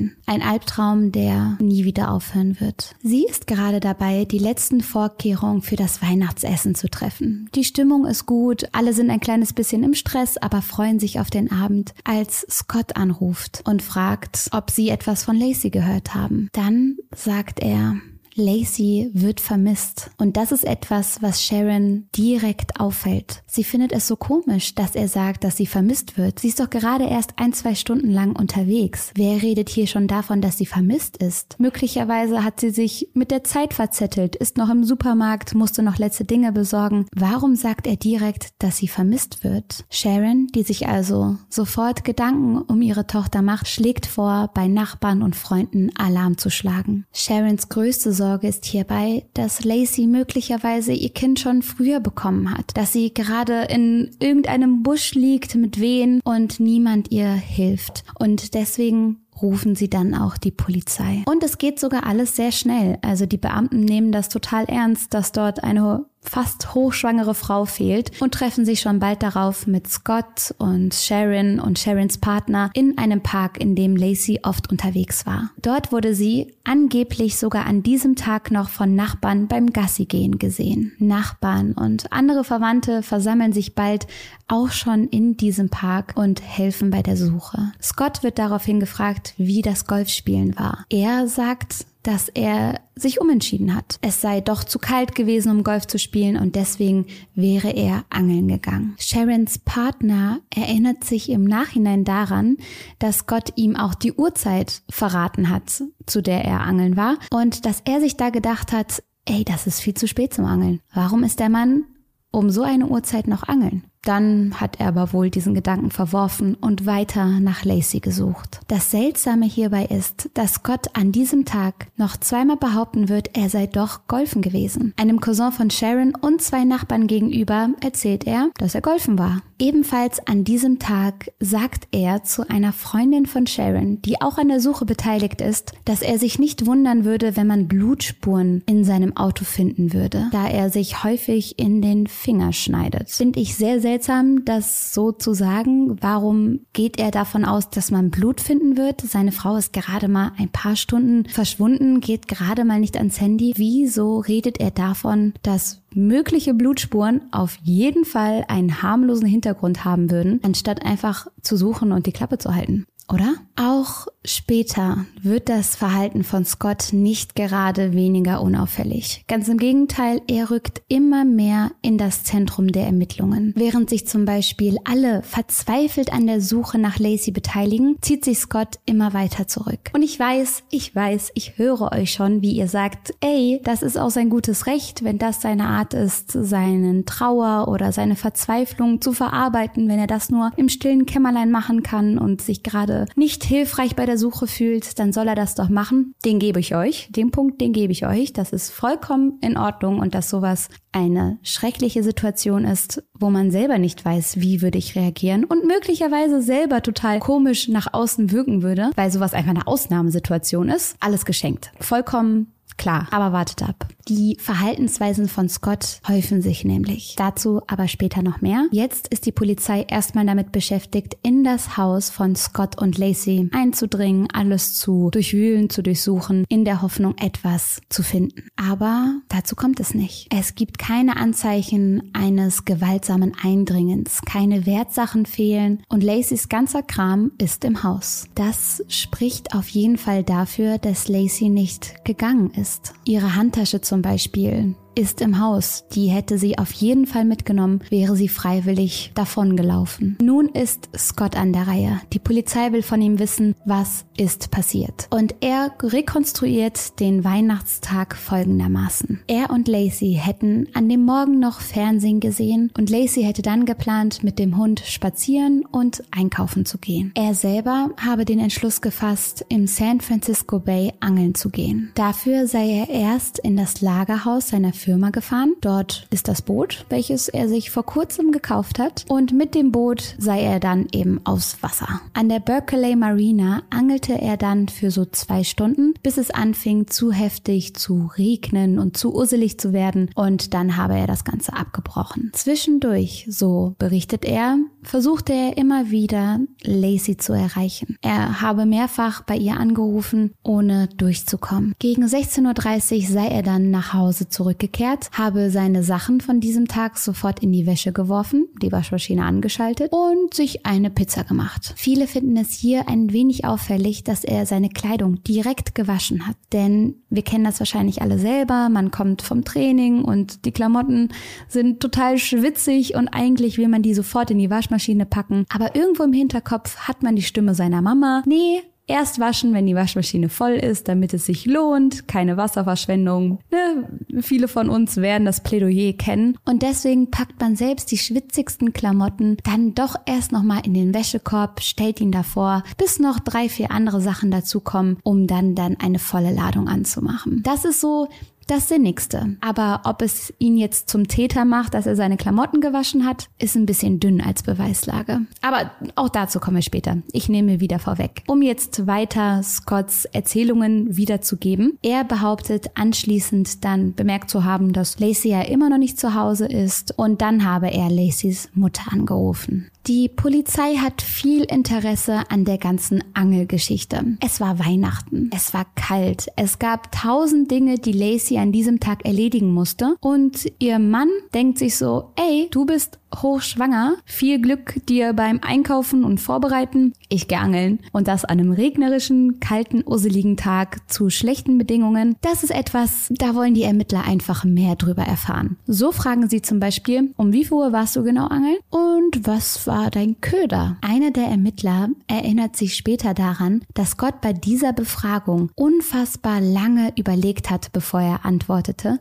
Uhr. 0.05 0.11
Ein 0.27 0.43
Albtraum, 0.43 1.13
der 1.13 1.59
nie 1.61 1.85
wieder 1.85 2.13
aufhören 2.13 2.61
wird. 2.61 2.95
Sie 3.03 3.25
ist 3.25 3.47
gerade 3.47 3.81
dabei, 3.81 4.25
die 4.25 4.39
letzten 4.39 4.81
Vorkehrungen 4.81 5.63
für 5.63 5.77
das 5.77 6.01
Weihnachtsessen 6.03 6.75
zu 6.75 6.89
treffen. 6.89 7.51
Die 7.55 7.65
Stimmung 7.65 8.07
ist 8.07 8.27
gut, 8.27 8.69
alle 8.73 8.93
sind 8.93 9.11
ein 9.11 9.21
kleines 9.21 9.53
bisschen 9.53 9.83
im 9.83 9.95
Stress, 9.95 10.37
aber 10.37 10.63
freuen 10.63 11.01
sich 11.01 11.19
auf 11.19 11.31
den 11.31 11.51
Abend, 11.51 11.95
als 12.05 12.47
Scott 12.49 12.97
anruft 12.97 13.63
und 13.65 13.83
fragt, 13.83 14.49
ob 14.53 14.71
sie 14.71 14.89
etwas 14.89 15.25
von 15.25 15.37
Lacey 15.37 15.71
gehört 15.71 16.15
haben. 16.15 16.49
Dann 16.53 16.97
sagt 17.15 17.61
er, 17.61 17.97
Lacey 18.41 19.11
wird 19.13 19.41
vermisst. 19.41 20.11
Und 20.17 20.37
das 20.37 20.51
ist 20.51 20.65
etwas, 20.65 21.23
was 21.23 21.43
Sharon 21.43 22.09
direkt 22.17 22.81
auffällt. 22.81 23.43
Sie 23.47 23.63
findet 23.63 23.93
es 23.93 24.09
so 24.09 24.17
komisch, 24.17 24.75
dass 24.75 24.95
er 24.95 25.09
sagt, 25.09 25.45
dass 25.45 25.57
sie 25.57 25.67
vermisst 25.67 26.17
wird. 26.17 26.41
Sie 26.41 26.49
ist 26.49 26.59
doch 26.59 26.71
gerade 26.71 27.05
erst 27.05 27.35
ein, 27.37 27.53
zwei 27.53 27.75
Stunden 27.75 28.11
lang 28.11 28.35
unterwegs. 28.35 29.13
Wer 29.15 29.43
redet 29.43 29.69
hier 29.69 29.87
schon 29.87 30.09
davon, 30.09 30.41
dass 30.41 30.59
sie 30.59 30.67
vermisst 30.67 31.19
ist? 31.19 31.61
Möglicherweise 31.61 32.43
hat 32.43 32.61
sie 32.61 32.71
sich 32.71 33.11
mit 33.13 33.31
der 33.31 33.45
Zeit 33.45 33.75
verzettelt, 33.75 34.37
ist 34.37 34.57
noch 34.57 34.71
im 34.71 34.85
Supermarkt, 34.85 35.55
musste 35.55 35.83
noch 35.83 35.99
letzte 35.99 36.25
Dinge 36.25 36.53
besorgen. 36.53 37.07
Warum 37.15 37.57
sagt 37.57 37.87
er 37.87 37.97
direkt, 37.97 38.51
dass 38.59 38.79
sie 38.79 38.89
vermisst 38.89 39.45
wird? 39.45 39.85
Sharon, 39.91 40.47
die 40.55 40.63
sich 40.63 40.89
also 40.89 41.37
sofort 41.51 42.05
Gedanken 42.05 42.59
um 42.59 42.81
ihre 42.81 43.07
Tochter 43.07 43.43
macht, 43.43 43.69
schlägt 43.69 44.07
vor, 44.07 44.51
bei 44.55 44.67
Nachbarn 44.67 45.23
und 45.23 45.37
Freunden 45.37 45.91
Alarm 45.97 46.39
zu 46.39 46.51
schlagen. 46.51 47.05
Sharons 47.13 47.69
größte 47.69 48.13
Sorge 48.13 48.30
ist 48.37 48.65
hierbei, 48.65 49.25
dass 49.35 49.65
Lacey 49.65 50.07
möglicherweise 50.07 50.93
ihr 50.93 51.11
Kind 51.11 51.41
schon 51.41 51.63
früher 51.63 52.01
bekommen 52.01 52.57
hat, 52.57 52.77
dass 52.77 52.93
sie 52.93 53.13
gerade 53.13 53.63
in 53.65 54.11
irgendeinem 54.21 54.83
Busch 54.83 55.15
liegt 55.15 55.55
mit 55.55 55.81
Wehen 55.81 56.21
und 56.25 56.61
niemand 56.61 57.11
ihr 57.11 57.31
hilft. 57.31 58.05
Und 58.19 58.55
deswegen 58.55 59.21
rufen 59.41 59.75
sie 59.75 59.89
dann 59.89 60.15
auch 60.15 60.37
die 60.37 60.51
Polizei. 60.51 61.23
Und 61.27 61.43
es 61.43 61.59
geht 61.59 61.81
sogar 61.81 62.07
alles 62.07 62.37
sehr 62.37 62.53
schnell. 62.53 62.99
Also 63.03 63.27
die 63.27 63.39
Beamten 63.39 63.81
nehmen 63.81 64.13
das 64.13 64.29
total 64.29 64.65
ernst, 64.65 65.15
dass 65.15 65.33
dort 65.33 65.65
eine 65.65 66.05
fast 66.23 66.75
hochschwangere 66.75 67.35
Frau 67.35 67.65
fehlt 67.65 68.21
und 68.21 68.35
treffen 68.35 68.65
sich 68.65 68.81
schon 68.81 68.99
bald 68.99 69.23
darauf 69.23 69.67
mit 69.67 69.89
Scott 69.89 70.55
und 70.59 70.95
Sharon 70.95 71.59
und 71.59 71.79
Sharons 71.79 72.19
Partner 72.19 72.71
in 72.75 72.99
einem 72.99 73.23
Park, 73.23 73.59
in 73.61 73.75
dem 73.75 73.97
Lacey 73.97 74.41
oft 74.43 74.71
unterwegs 74.71 75.27
war. 75.27 75.51
Dort 75.61 75.93
wurde 75.93 76.15
sie 76.15 76.55
angeblich 76.65 77.37
sogar 77.37 77.67
an 77.67 77.83
diesem 77.83 78.17
Tag 78.17 78.51
noch 78.51 78.69
von 78.69 78.95
Nachbarn 78.95 79.49
beim 79.49 79.73
Gassigehen 79.73 80.39
gesehen. 80.39 80.93
Nachbarn 80.99 81.73
und 81.73 82.13
andere 82.13 82.45
Verwandte 82.45 83.03
versammeln 83.03 83.53
sich 83.53 83.75
bald 83.75 84.07
auch 84.47 84.71
schon 84.71 85.09
in 85.09 85.37
diesem 85.37 85.71
Park 85.71 86.13
und 86.17 86.43
helfen 86.43 86.91
bei 86.91 87.03
der 87.03 87.17
Suche. 87.17 87.73
Scott 87.83 88.23
wird 88.23 88.39
daraufhin 88.39 88.81
gefragt, 88.81 89.35
wie 89.37 89.63
das 89.63 89.87
Golfspielen 89.87 90.59
war. 90.59 90.85
Er 90.91 91.29
sagt, 91.29 91.87
dass 92.03 92.29
er 92.29 92.81
sich 92.95 93.21
umentschieden 93.21 93.75
hat. 93.75 93.99
Es 94.01 94.21
sei 94.21 94.41
doch 94.41 94.65
zu 94.65 94.79
kalt 94.79 95.15
gewesen, 95.15 95.51
um 95.51 95.65
Golf 95.65 95.87
zu 95.87 95.99
spielen 95.99 96.37
und 96.37 96.57
deswegen 96.57 97.07
wäre 97.35 97.71
er 97.71 98.05
angeln 98.11 98.49
gegangen. 98.49 98.95
Sharons 98.99 99.59
Partner 99.59 100.41
erinnert 100.55 101.05
sich 101.05 101.31
im 101.31 101.45
Nachhinein 101.45 102.05
daran, 102.05 102.57
dass 102.99 103.27
Gott 103.27 103.53
ihm 103.57 103.77
auch 103.77 103.95
die 103.95 104.13
Uhrzeit 104.13 104.83
verraten 104.91 105.51
hat, 105.51 105.83
zu 106.07 106.23
der 106.23 106.45
er 106.45 106.61
angeln 106.61 106.97
war 106.97 107.19
und 107.31 107.65
dass 107.67 107.83
er 107.85 108.01
sich 108.01 108.17
da 108.17 108.31
gedacht 108.31 108.73
hat, 108.73 109.03
ey, 109.27 109.45
das 109.45 109.67
ist 109.67 109.81
viel 109.81 109.95
zu 109.95 110.09
spät 110.09 110.35
zum 110.35 110.45
Angeln. 110.45 110.81
Warum 110.93 111.23
ist 111.23 111.41
der 111.41 111.49
Mann 111.49 111.85
um 112.31 112.51
so 112.51 112.63
eine 112.63 112.87
Uhrzeit 112.87 113.27
noch 113.27 113.43
angeln? 113.43 113.85
Dann 114.03 114.59
hat 114.59 114.81
er 114.81 114.89
aber 114.89 115.13
wohl 115.13 115.29
diesen 115.29 115.55
Gedanken 115.55 115.91
verworfen 115.91 116.55
und 116.55 116.87
weiter 116.87 117.39
nach 117.41 117.65
Lacey 117.65 118.01
gesucht. 118.01 118.61
Das 118.69 118.91
Seltsame 118.91 119.45
hierbei 119.47 119.85
ist, 119.85 120.31
dass 120.35 120.63
Gott 120.63 120.97
an 120.97 121.13
diesem 121.13 121.45
Tag 121.45 121.89
noch 121.97 122.17
zweimal 122.17 122.57
behaupten 122.57 123.09
wird, 123.09 123.37
er 123.37 123.51
sei 123.51 123.67
doch 123.67 124.07
golfen 124.09 124.41
gewesen. 124.41 124.95
Einem 124.97 125.21
Cousin 125.21 125.53
von 125.53 125.71
Sharon 125.71 126.15
und 126.15 126.41
zwei 126.41 126.65
Nachbarn 126.65 127.07
gegenüber 127.07 127.71
erzählt 127.83 128.27
er, 128.27 128.51
dass 128.57 128.75
er 128.75 128.81
golfen 128.81 129.19
war. 129.19 129.43
Ebenfalls 129.61 130.27
an 130.27 130.43
diesem 130.43 130.79
Tag 130.79 131.33
sagt 131.39 131.87
er 131.93 132.25
zu 132.25 132.49
einer 132.49 132.73
Freundin 132.73 133.27
von 133.27 133.47
Sharon, 133.47 134.01
die 134.01 134.23
auch 134.23 134.39
an 134.39 134.49
der 134.49 134.59
Suche 134.59 134.87
beteiligt 134.87 135.43
ist, 135.43 135.73
dass 135.85 136.01
er 136.01 136.19
sich 136.19 136.39
nicht 136.39 136.65
wundern 136.65 137.05
würde, 137.05 137.37
wenn 137.37 137.47
man 137.47 137.69
Blutspuren 137.69 138.63
in 138.65 138.85
seinem 138.85 139.19
Auto 139.19 139.45
finden 139.45 139.93
würde, 139.93 140.29
da 140.33 140.49
er 140.49 140.71
sich 140.71 141.05
häufig 141.05 141.59
in 141.59 141.83
den 141.83 142.07
Finger 142.07 142.55
schneidet. 142.55 143.11
Finde 143.11 143.39
ich 143.39 143.55
sehr, 143.55 143.83
seltsam, 143.83 144.47
das 144.47 144.95
so 144.95 145.13
zu 145.13 145.35
sagen. 145.35 145.99
Warum 146.01 146.61
geht 146.73 146.99
er 146.99 147.11
davon 147.11 147.45
aus, 147.45 147.69
dass 147.69 147.91
man 147.91 148.11
Blut 148.11 148.41
finden 148.41 148.79
wird? 148.79 149.03
Seine 149.03 149.31
Frau 149.31 149.57
ist 149.57 149.75
gerade 149.75 150.09
mal 150.09 150.33
ein 150.39 150.49
paar 150.49 150.75
Stunden 150.75 151.27
verschwunden, 151.27 152.01
geht 152.01 152.29
gerade 152.29 152.65
mal 152.65 152.81
nicht 152.81 152.97
ans 152.97 153.21
Handy. 153.21 153.53
Wieso 153.57 154.21
redet 154.21 154.59
er 154.59 154.71
davon, 154.71 155.35
dass 155.43 155.83
mögliche 155.95 156.55
Blutspuren 156.55 157.23
auf 157.33 157.57
jeden 157.63 158.05
Fall 158.05 158.45
einen 158.49 158.83
harmlosen 158.83 159.27
Hintergrund 159.27 159.85
haben 159.85 160.11
würden, 160.11 160.41
anstatt 160.43 160.85
einfach 160.85 161.27
zu 161.43 161.57
suchen 161.57 161.93
und 161.93 162.07
die 162.07 162.13
Klappe 162.13 162.39
zu 162.39 162.55
halten? 162.55 162.87
Oder? 163.13 163.35
Auch 163.57 164.07
später 164.25 165.07
wird 165.23 165.49
das 165.49 165.77
Verhalten 165.77 166.25
von 166.25 166.45
Scott 166.45 166.89
nicht 166.93 167.35
gerade 167.35 167.95
weniger 167.95 168.43
unauffällig. 168.43 169.25
Ganz 169.29 169.49
im 169.49 169.57
Gegenteil, 169.57 170.21
er 170.29 170.51
rückt 170.51 170.83
immer 170.89 171.25
mehr 171.25 171.71
in 171.81 171.97
das 171.97 172.25
Zentrum 172.25 172.69
der 172.69 172.85
Ermittlungen. 172.85 173.55
Während 173.57 173.89
sich 173.89 174.07
zum 174.07 174.27
Beispiel 174.27 174.77
alle 174.85 175.23
verzweifelt 175.23 176.13
an 176.13 176.27
der 176.27 176.41
Suche 176.41 176.79
nach 176.79 176.99
Lacey 176.99 177.31
beteiligen, 177.31 177.97
zieht 178.03 178.25
sich 178.25 178.39
Scott 178.39 178.79
immer 178.85 179.15
weiter 179.15 179.47
zurück. 179.47 179.91
Und 179.95 180.03
ich 180.03 180.19
weiß, 180.19 180.65
ich 180.71 180.95
weiß, 180.95 181.33
ich 181.35 181.57
höre 181.57 181.93
euch 181.93 182.13
schon, 182.13 182.43
wie 182.43 182.53
ihr 182.53 182.69
sagt, 182.69 183.15
ey, 183.21 183.61
das 183.65 183.83
ist 183.83 183.99
auch 183.99 184.11
sein 184.11 184.29
gutes 184.29 184.67
Recht, 184.67 185.03
wenn 185.03 185.19
das 185.19 185.41
seine 185.41 185.65
Art 185.65 185.95
ist, 185.95 186.33
seinen 186.33 187.07
Trauer 187.07 187.69
oder 187.69 187.93
seine 187.93 188.17
Verzweiflung 188.17 189.01
zu 189.01 189.13
verarbeiten, 189.13 189.89
wenn 189.89 189.99
er 189.99 190.07
das 190.07 190.31
nur 190.31 190.51
im 190.57 190.69
stillen 190.69 191.07
Kämmerlein 191.07 191.51
machen 191.51 191.83
kann 191.83 192.19
und 192.19 192.43
sich 192.43 192.63
gerade 192.63 193.07
nicht 193.17 193.45
hilfreich 193.45 193.97
bei 193.97 194.10
der 194.11 194.19
Suche 194.19 194.49
fühlt, 194.49 194.99
dann 194.99 195.13
soll 195.13 195.29
er 195.29 195.37
das 195.37 195.55
doch 195.55 195.69
machen. 195.69 196.15
Den 196.25 196.41
gebe 196.41 196.59
ich 196.59 196.75
euch. 196.75 197.09
Den 197.11 197.31
Punkt, 197.31 197.61
den 197.61 197.73
gebe 197.73 197.93
ich 197.93 198.07
euch. 198.07 198.33
Das 198.33 198.53
ist 198.53 198.71
vollkommen 198.71 199.39
in 199.41 199.57
Ordnung 199.57 200.01
und 200.01 200.15
dass 200.15 200.29
sowas 200.29 200.69
eine 200.91 201.39
schreckliche 201.43 202.03
Situation 202.03 202.65
ist, 202.65 203.05
wo 203.15 203.31
man 203.31 203.53
selber 203.53 203.79
nicht 203.79 204.05
weiß, 204.05 204.41
wie 204.41 204.63
würde 204.63 204.79
ich 204.79 204.97
reagieren 204.97 205.45
und 205.45 205.65
möglicherweise 205.65 206.43
selber 206.43 206.83
total 206.83 207.21
komisch 207.21 207.69
nach 207.69 207.95
außen 207.95 208.33
wirken 208.33 208.63
würde, 208.63 208.91
weil 208.97 209.13
sowas 209.13 209.33
einfach 209.33 209.51
eine 209.51 209.69
Ausnahmesituation 209.69 210.69
ist. 210.69 210.97
Alles 210.99 211.25
geschenkt. 211.25 211.71
Vollkommen 211.79 212.49
Klar, 212.81 213.09
aber 213.11 213.35
wartet 213.35 213.63
ab. 213.63 213.89
Die 214.09 214.39
Verhaltensweisen 214.41 215.29
von 215.29 215.51
Scott 215.51 216.01
häufen 216.09 216.41
sich 216.41 216.65
nämlich. 216.65 217.15
Dazu 217.19 217.61
aber 217.67 217.89
später 217.89 218.23
noch 218.23 218.41
mehr. 218.41 218.67
Jetzt 218.73 219.09
ist 219.09 219.27
die 219.27 219.33
Polizei 219.33 219.85
erstmal 219.87 220.25
damit 220.25 220.51
beschäftigt, 220.51 221.19
in 221.23 221.45
das 221.45 221.77
Haus 221.77 222.09
von 222.09 222.35
Scott 222.37 222.81
und 222.81 222.97
Lacey 222.97 223.51
einzudringen, 223.53 224.29
alles 224.33 224.75
zu 224.77 225.11
durchwühlen, 225.11 225.69
zu 225.69 225.83
durchsuchen, 225.83 226.47
in 226.49 226.65
der 226.65 226.81
Hoffnung, 226.81 227.15
etwas 227.19 227.83
zu 227.91 228.03
finden. 228.03 228.49
Aber 228.57 229.21
dazu 229.29 229.57
kommt 229.57 229.79
es 229.79 229.93
nicht. 229.93 230.29
Es 230.35 230.55
gibt 230.55 230.79
keine 230.79 231.19
Anzeichen 231.19 232.11
eines 232.15 232.65
gewaltsamen 232.65 233.35
Eindringens, 233.43 234.23
keine 234.25 234.65
Wertsachen 234.65 235.27
fehlen 235.27 235.83
und 235.91 236.03
Lacys 236.03 236.49
ganzer 236.49 236.83
Kram 236.83 237.33
ist 237.37 237.67
im 237.67 237.83
Haus. 237.83 238.25
Das 238.35 238.83
spricht 238.89 239.55
auf 239.55 239.69
jeden 239.69 239.99
Fall 239.99 240.25
dafür, 240.25 240.79
dass 240.79 241.09
Lacey 241.09 241.51
nicht 241.51 242.07
gegangen 242.07 242.51
ist 242.53 242.70
ist. 242.71 242.95
Ihre 243.05 243.35
Handtasche 243.35 243.81
zum 243.81 244.03
Beispiel 244.03 244.75
ist 244.95 245.21
im 245.21 245.41
Haus. 245.41 245.85
Die 245.93 246.09
hätte 246.09 246.39
sie 246.39 246.59
auf 246.59 246.73
jeden 246.73 247.07
Fall 247.07 247.25
mitgenommen, 247.25 247.81
wäre 247.91 248.17
sie 248.17 248.29
freiwillig 248.29 249.13
davongelaufen. 249.15 250.19
Nun 250.23 250.49
ist 250.49 250.89
Scott 250.97 251.37
an 251.37 251.53
der 251.53 251.67
Reihe. 251.67 252.01
Die 252.13 252.19
Polizei 252.19 252.73
will 252.73 252.83
von 252.83 253.01
ihm 253.01 253.19
wissen, 253.19 253.55
was 253.65 254.05
ist 254.17 254.51
passiert. 254.51 255.07
Und 255.11 255.35
er 255.41 255.73
rekonstruiert 255.83 257.01
den 257.01 257.25
Weihnachtstag 257.25 258.17
folgendermaßen. 258.17 259.21
Er 259.27 259.51
und 259.51 259.69
Lacey 259.69 260.19
hätten 260.21 260.69
an 260.75 260.89
dem 260.89 261.05
Morgen 261.05 261.39
noch 261.39 261.61
Fernsehen 261.61 262.21
gesehen 262.21 262.71
und 262.77 262.91
Lacey 262.91 263.23
hätte 263.23 263.43
dann 263.43 263.65
geplant, 263.65 264.23
mit 264.23 264.39
dem 264.39 264.57
Hund 264.57 264.83
spazieren 264.85 265.65
und 265.71 266.03
einkaufen 266.11 266.67
zu 266.67 266.79
gehen. 266.79 267.13
Er 267.15 267.35
selber 267.35 267.91
habe 267.99 268.25
den 268.25 268.39
Entschluss 268.39 268.81
gefasst, 268.81 269.45
im 269.49 269.67
San 269.67 270.01
Francisco 270.01 270.59
Bay 270.59 270.93
angeln 271.01 271.35
zu 271.35 271.51
gehen. 271.51 271.93
Dafür 271.95 272.47
sei 272.47 272.69
er 272.69 272.89
erst 272.89 273.39
in 273.39 273.57
das 273.57 273.81
Lagerhaus 273.81 274.49
seiner 274.49 274.73
Firma 274.81 275.11
gefahren. 275.11 275.55
Dort 275.61 276.07
ist 276.11 276.27
das 276.27 276.43
Boot, 276.43 276.87
welches 276.89 277.29
er 277.29 277.49
sich 277.49 277.71
vor 277.71 277.85
kurzem 277.85 278.33
gekauft 278.33 278.79
hat. 278.79 279.05
Und 279.09 279.33
mit 279.33 279.55
dem 279.55 279.73
Boot 279.73 280.17
sei 280.19 280.43
er 280.43 280.59
dann 280.59 280.89
eben 280.93 281.21
aufs 281.25 281.63
Wasser. 281.63 282.01
An 282.15 282.29
der 282.29 282.41
Berkeley 282.41 282.97
Marina 282.97 283.63
angelte 283.71 284.21
er 284.21 284.37
dann 284.37 284.69
für 284.69 284.91
so 284.91 285.05
zwei 285.05 285.45
Stunden, 285.45 285.95
bis 286.03 286.17
es 286.17 286.31
anfing 286.31 286.87
zu 286.87 287.13
heftig 287.13 287.75
zu 287.77 288.11
regnen 288.17 288.79
und 288.79 288.97
zu 288.97 289.15
usselig 289.15 289.59
zu 289.61 289.73
werden. 289.73 290.11
Und 290.15 290.55
dann 290.55 290.77
habe 290.77 290.97
er 290.97 291.07
das 291.07 291.25
Ganze 291.25 291.53
abgebrochen. 291.53 292.31
Zwischendurch, 292.33 293.27
so 293.29 293.75
berichtet 293.79 294.25
er, 294.25 294.57
versuchte 294.83 295.33
er 295.33 295.59
immer 295.59 295.91
wieder, 295.91 296.41
Lacey 296.63 297.19
zu 297.19 297.35
erreichen. 297.35 297.99
Er 298.01 298.41
habe 298.41 298.65
mehrfach 298.65 299.23
bei 299.23 299.37
ihr 299.37 299.59
angerufen, 299.59 300.33
ohne 300.43 300.89
durchzukommen. 300.97 301.75
Gegen 301.79 302.05
16.30 302.05 303.03
Uhr 303.03 303.09
sei 303.09 303.27
er 303.27 303.43
dann 303.43 303.71
nach 303.71 303.93
Hause 303.93 304.29
zurückgekehrt, 304.29 304.70
habe 305.13 305.51
seine 305.51 305.83
Sachen 305.83 306.21
von 306.21 306.41
diesem 306.41 306.69
Tag 306.69 306.99
sofort 306.99 307.43
in 307.43 307.53
die 307.53 307.67
Wäsche 307.67 307.93
geworfen, 307.93 308.49
die 308.63 308.73
Waschmaschine 308.73 309.25
angeschaltet 309.25 309.93
und 309.93 310.35
sich 310.35 310.67
eine 310.67 310.91
Pizza 310.91 311.25
gemacht. 311.25 311.73
Viele 311.77 312.07
finden 312.07 312.37
es 312.37 312.53
hier 312.53 312.89
ein 312.89 313.13
wenig 313.13 313.45
auffällig, 313.45 314.05
dass 314.05 314.25
er 314.25 314.47
seine 314.47 314.69
Kleidung 314.69 315.23
direkt 315.25 315.75
gewaschen 315.75 316.27
hat. 316.27 316.37
Denn 316.53 316.95
wir 317.11 317.23
kennen 317.23 317.45
das 317.45 317.61
wahrscheinlich 317.61 318.03
alle 318.03 318.19
selber, 318.19 318.69
man 318.69 318.91
kommt 318.91 319.23
vom 319.23 319.45
Training 319.45 320.05
und 320.05 320.45
die 320.45 320.53
Klamotten 320.53 321.09
sind 321.49 321.81
total 321.81 322.19
schwitzig 322.19 322.95
und 322.95 323.09
eigentlich 323.09 323.59
will 323.59 323.69
man 323.69 323.83
die 323.83 323.95
sofort 323.95 324.31
in 324.31 324.39
die 324.39 324.51
Waschmaschine 324.51 324.71
Waschmaschine 324.71 325.07
packen. 325.07 325.47
Aber 325.49 325.75
irgendwo 325.75 326.05
im 326.05 326.13
Hinterkopf 326.13 326.77
hat 326.77 327.03
man 327.03 327.17
die 327.17 327.23
Stimme 327.23 327.55
seiner 327.55 327.83
Mama. 327.83 328.23
Nee, 328.27 328.63
erst 328.91 329.21
waschen, 329.21 329.55
wenn 329.55 329.67
die 329.67 329.75
Waschmaschine 329.75 330.29
voll 330.29 330.53
ist, 330.53 330.89
damit 330.89 331.15
es 331.15 331.27
sich 331.27 331.47
lohnt, 331.47 332.09
keine 332.09 332.37
Wasserverschwendung. 332.37 333.39
Ne? 333.51 334.21
Viele 334.21 334.49
von 334.49 334.69
uns 334.69 334.97
werden 334.97 335.25
das 335.25 335.43
Plädoyer 335.43 335.93
kennen 335.93 336.37
und 336.45 336.63
deswegen 336.63 337.11
packt 337.11 337.41
man 337.41 337.57
selbst 337.57 337.91
die 337.93 337.99
schwitzigsten 337.99 338.73
Klamotten 338.73 339.37
dann 339.45 339.75
doch 339.75 339.95
erst 340.07 340.33
nochmal 340.33 340.63
in 340.65 340.75
den 340.75 340.93
Wäschekorb, 340.93 341.61
stellt 341.63 342.01
ihn 342.01 342.13
davor, 342.13 342.65
bis 342.77 342.99
noch 342.99 343.21
drei, 343.21 343.49
vier 343.49 343.71
andere 343.71 344.01
Sachen 344.01 344.31
dazukommen, 344.31 344.99
um 345.05 345.27
dann 345.27 345.55
dann 345.55 345.77
eine 345.79 345.99
volle 345.99 346.33
Ladung 346.33 346.69
anzumachen. 346.69 347.43
Das 347.45 347.65
ist 347.65 347.81
so 347.81 348.09
das 348.51 348.69
Sinnigste. 348.69 349.37
Aber 349.41 349.83
ob 349.85 350.03
es 350.03 350.35
ihn 350.39 350.57
jetzt 350.57 350.89
zum 350.91 351.07
Täter 351.09 351.45
macht, 351.45 351.75
dass 351.75 351.87
er 351.87 351.97
seine 351.97 352.17
Klamotten 352.17 352.61
gewaschen 352.61 353.07
hat, 353.07 353.29
ist 353.39 353.57
ein 353.57 353.67
bisschen 353.67 354.01
dünn 354.01 354.21
als 354.21 354.43
Beweislage. 354.43 355.21
Aber 355.41 355.71
auch 355.95 356.09
dazu 356.09 356.41
kommen 356.41 356.57
wir 356.57 356.63
später. 356.63 356.99
Ich 357.13 357.29
nehme 357.29 357.61
wieder 357.61 357.79
vorweg. 357.79 358.23
Um 358.27 358.43
jetzt 358.43 358.87
weiter 358.87 359.43
Scotts 359.43 360.05
Erzählungen 360.07 360.97
wiederzugeben. 360.97 361.79
Er 361.83 362.05
behauptet 362.05 362.71
anschließend 362.75 363.65
dann 363.65 363.95
bemerkt 363.95 364.31
zu 364.31 364.45
haben, 364.45 364.73
dass 364.73 364.99
Lacey 364.99 365.31
ja 365.31 365.43
immer 365.43 365.71
noch 365.71 365.79
nicht 365.79 366.01
zu 366.01 366.15
Hause 366.15 366.47
ist 366.47 366.99
und 366.99 367.23
dann 367.23 367.45
habe 367.45 367.71
er 367.71 367.89
Lacys 367.89 368.51
Mutter 368.55 368.93
angerufen. 368.93 369.71
Die 369.87 370.09
Polizei 370.09 370.77
hat 370.77 371.01
viel 371.01 371.45
Interesse 371.45 372.25
an 372.29 372.45
der 372.45 372.59
ganzen 372.59 373.03
Angelgeschichte. 373.15 374.19
Es 374.21 374.39
war 374.39 374.59
Weihnachten, 374.59 375.31
es 375.35 375.55
war 375.55 375.65
kalt, 375.75 376.29
es 376.37 376.59
gab 376.59 376.93
tausend 376.93 377.51
Dinge, 377.51 377.79
die 377.79 377.93
Lacey 377.93 378.37
an 378.39 378.53
diesem 378.53 378.79
Tag 378.79 379.07
erledigen 379.07 379.55
musste. 379.55 379.97
Und 380.01 380.53
ihr 380.59 380.79
Mann 380.79 381.09
denkt 381.33 381.59
sich 381.59 381.77
so, 381.77 382.13
ey, 382.17 382.49
du 382.51 382.67
bist 382.67 382.99
hochschwanger, 383.17 383.97
viel 384.05 384.41
Glück 384.41 384.75
dir 384.87 385.13
beim 385.13 385.41
Einkaufen 385.43 386.05
und 386.05 386.21
Vorbereiten, 386.21 386.93
ich 387.09 387.29
gehe 387.29 387.39
angeln. 387.39 387.81
Und 387.93 388.09
das 388.09 388.25
an 388.25 388.39
einem 388.39 388.53
regnerischen, 388.53 389.41
kalten, 389.41 389.83
usseligen 389.85 390.37
Tag 390.37 390.91
zu 390.91 391.11
schlechten 391.11 391.59
Bedingungen, 391.59 392.17
das 392.21 392.45
ist 392.45 392.51
etwas, 392.51 393.09
da 393.11 393.35
wollen 393.35 393.55
die 393.55 393.65
Ermittler 393.65 394.05
einfach 394.05 394.45
mehr 394.45 394.77
drüber 394.77 395.03
erfahren. 395.03 395.57
So 395.67 395.93
fragen 395.93 396.29
sie 396.29 396.43
zum 396.43 396.61
Beispiel, 396.61 397.13
um 397.17 397.33
wie 397.33 397.45
viel 397.45 397.55
Uhr 397.55 397.73
warst 397.73 397.97
du 397.97 398.03
genau 398.03 398.27
angeln? 398.27 398.59
Und 398.71 399.27
was 399.27 399.57
war 399.71 399.89
dein 399.89 400.21
Köder? 400.21 400.79
Einer 400.81 401.13
der 401.13 401.27
Ermittler 401.27 401.91
erinnert 402.09 402.57
sich 402.57 402.75
später 402.75 403.15
daran, 403.15 403.63
dass 403.73 403.97
Gott 403.97 404.21
bei 404.21 404.33
dieser 404.33 404.73
Befragung 404.73 405.53
unfassbar 405.55 406.41
lange 406.41 406.93
überlegt 406.97 407.51
hat, 407.51 407.71
bevor 407.71 408.01
er 408.01 408.25
antwortete 408.25 408.99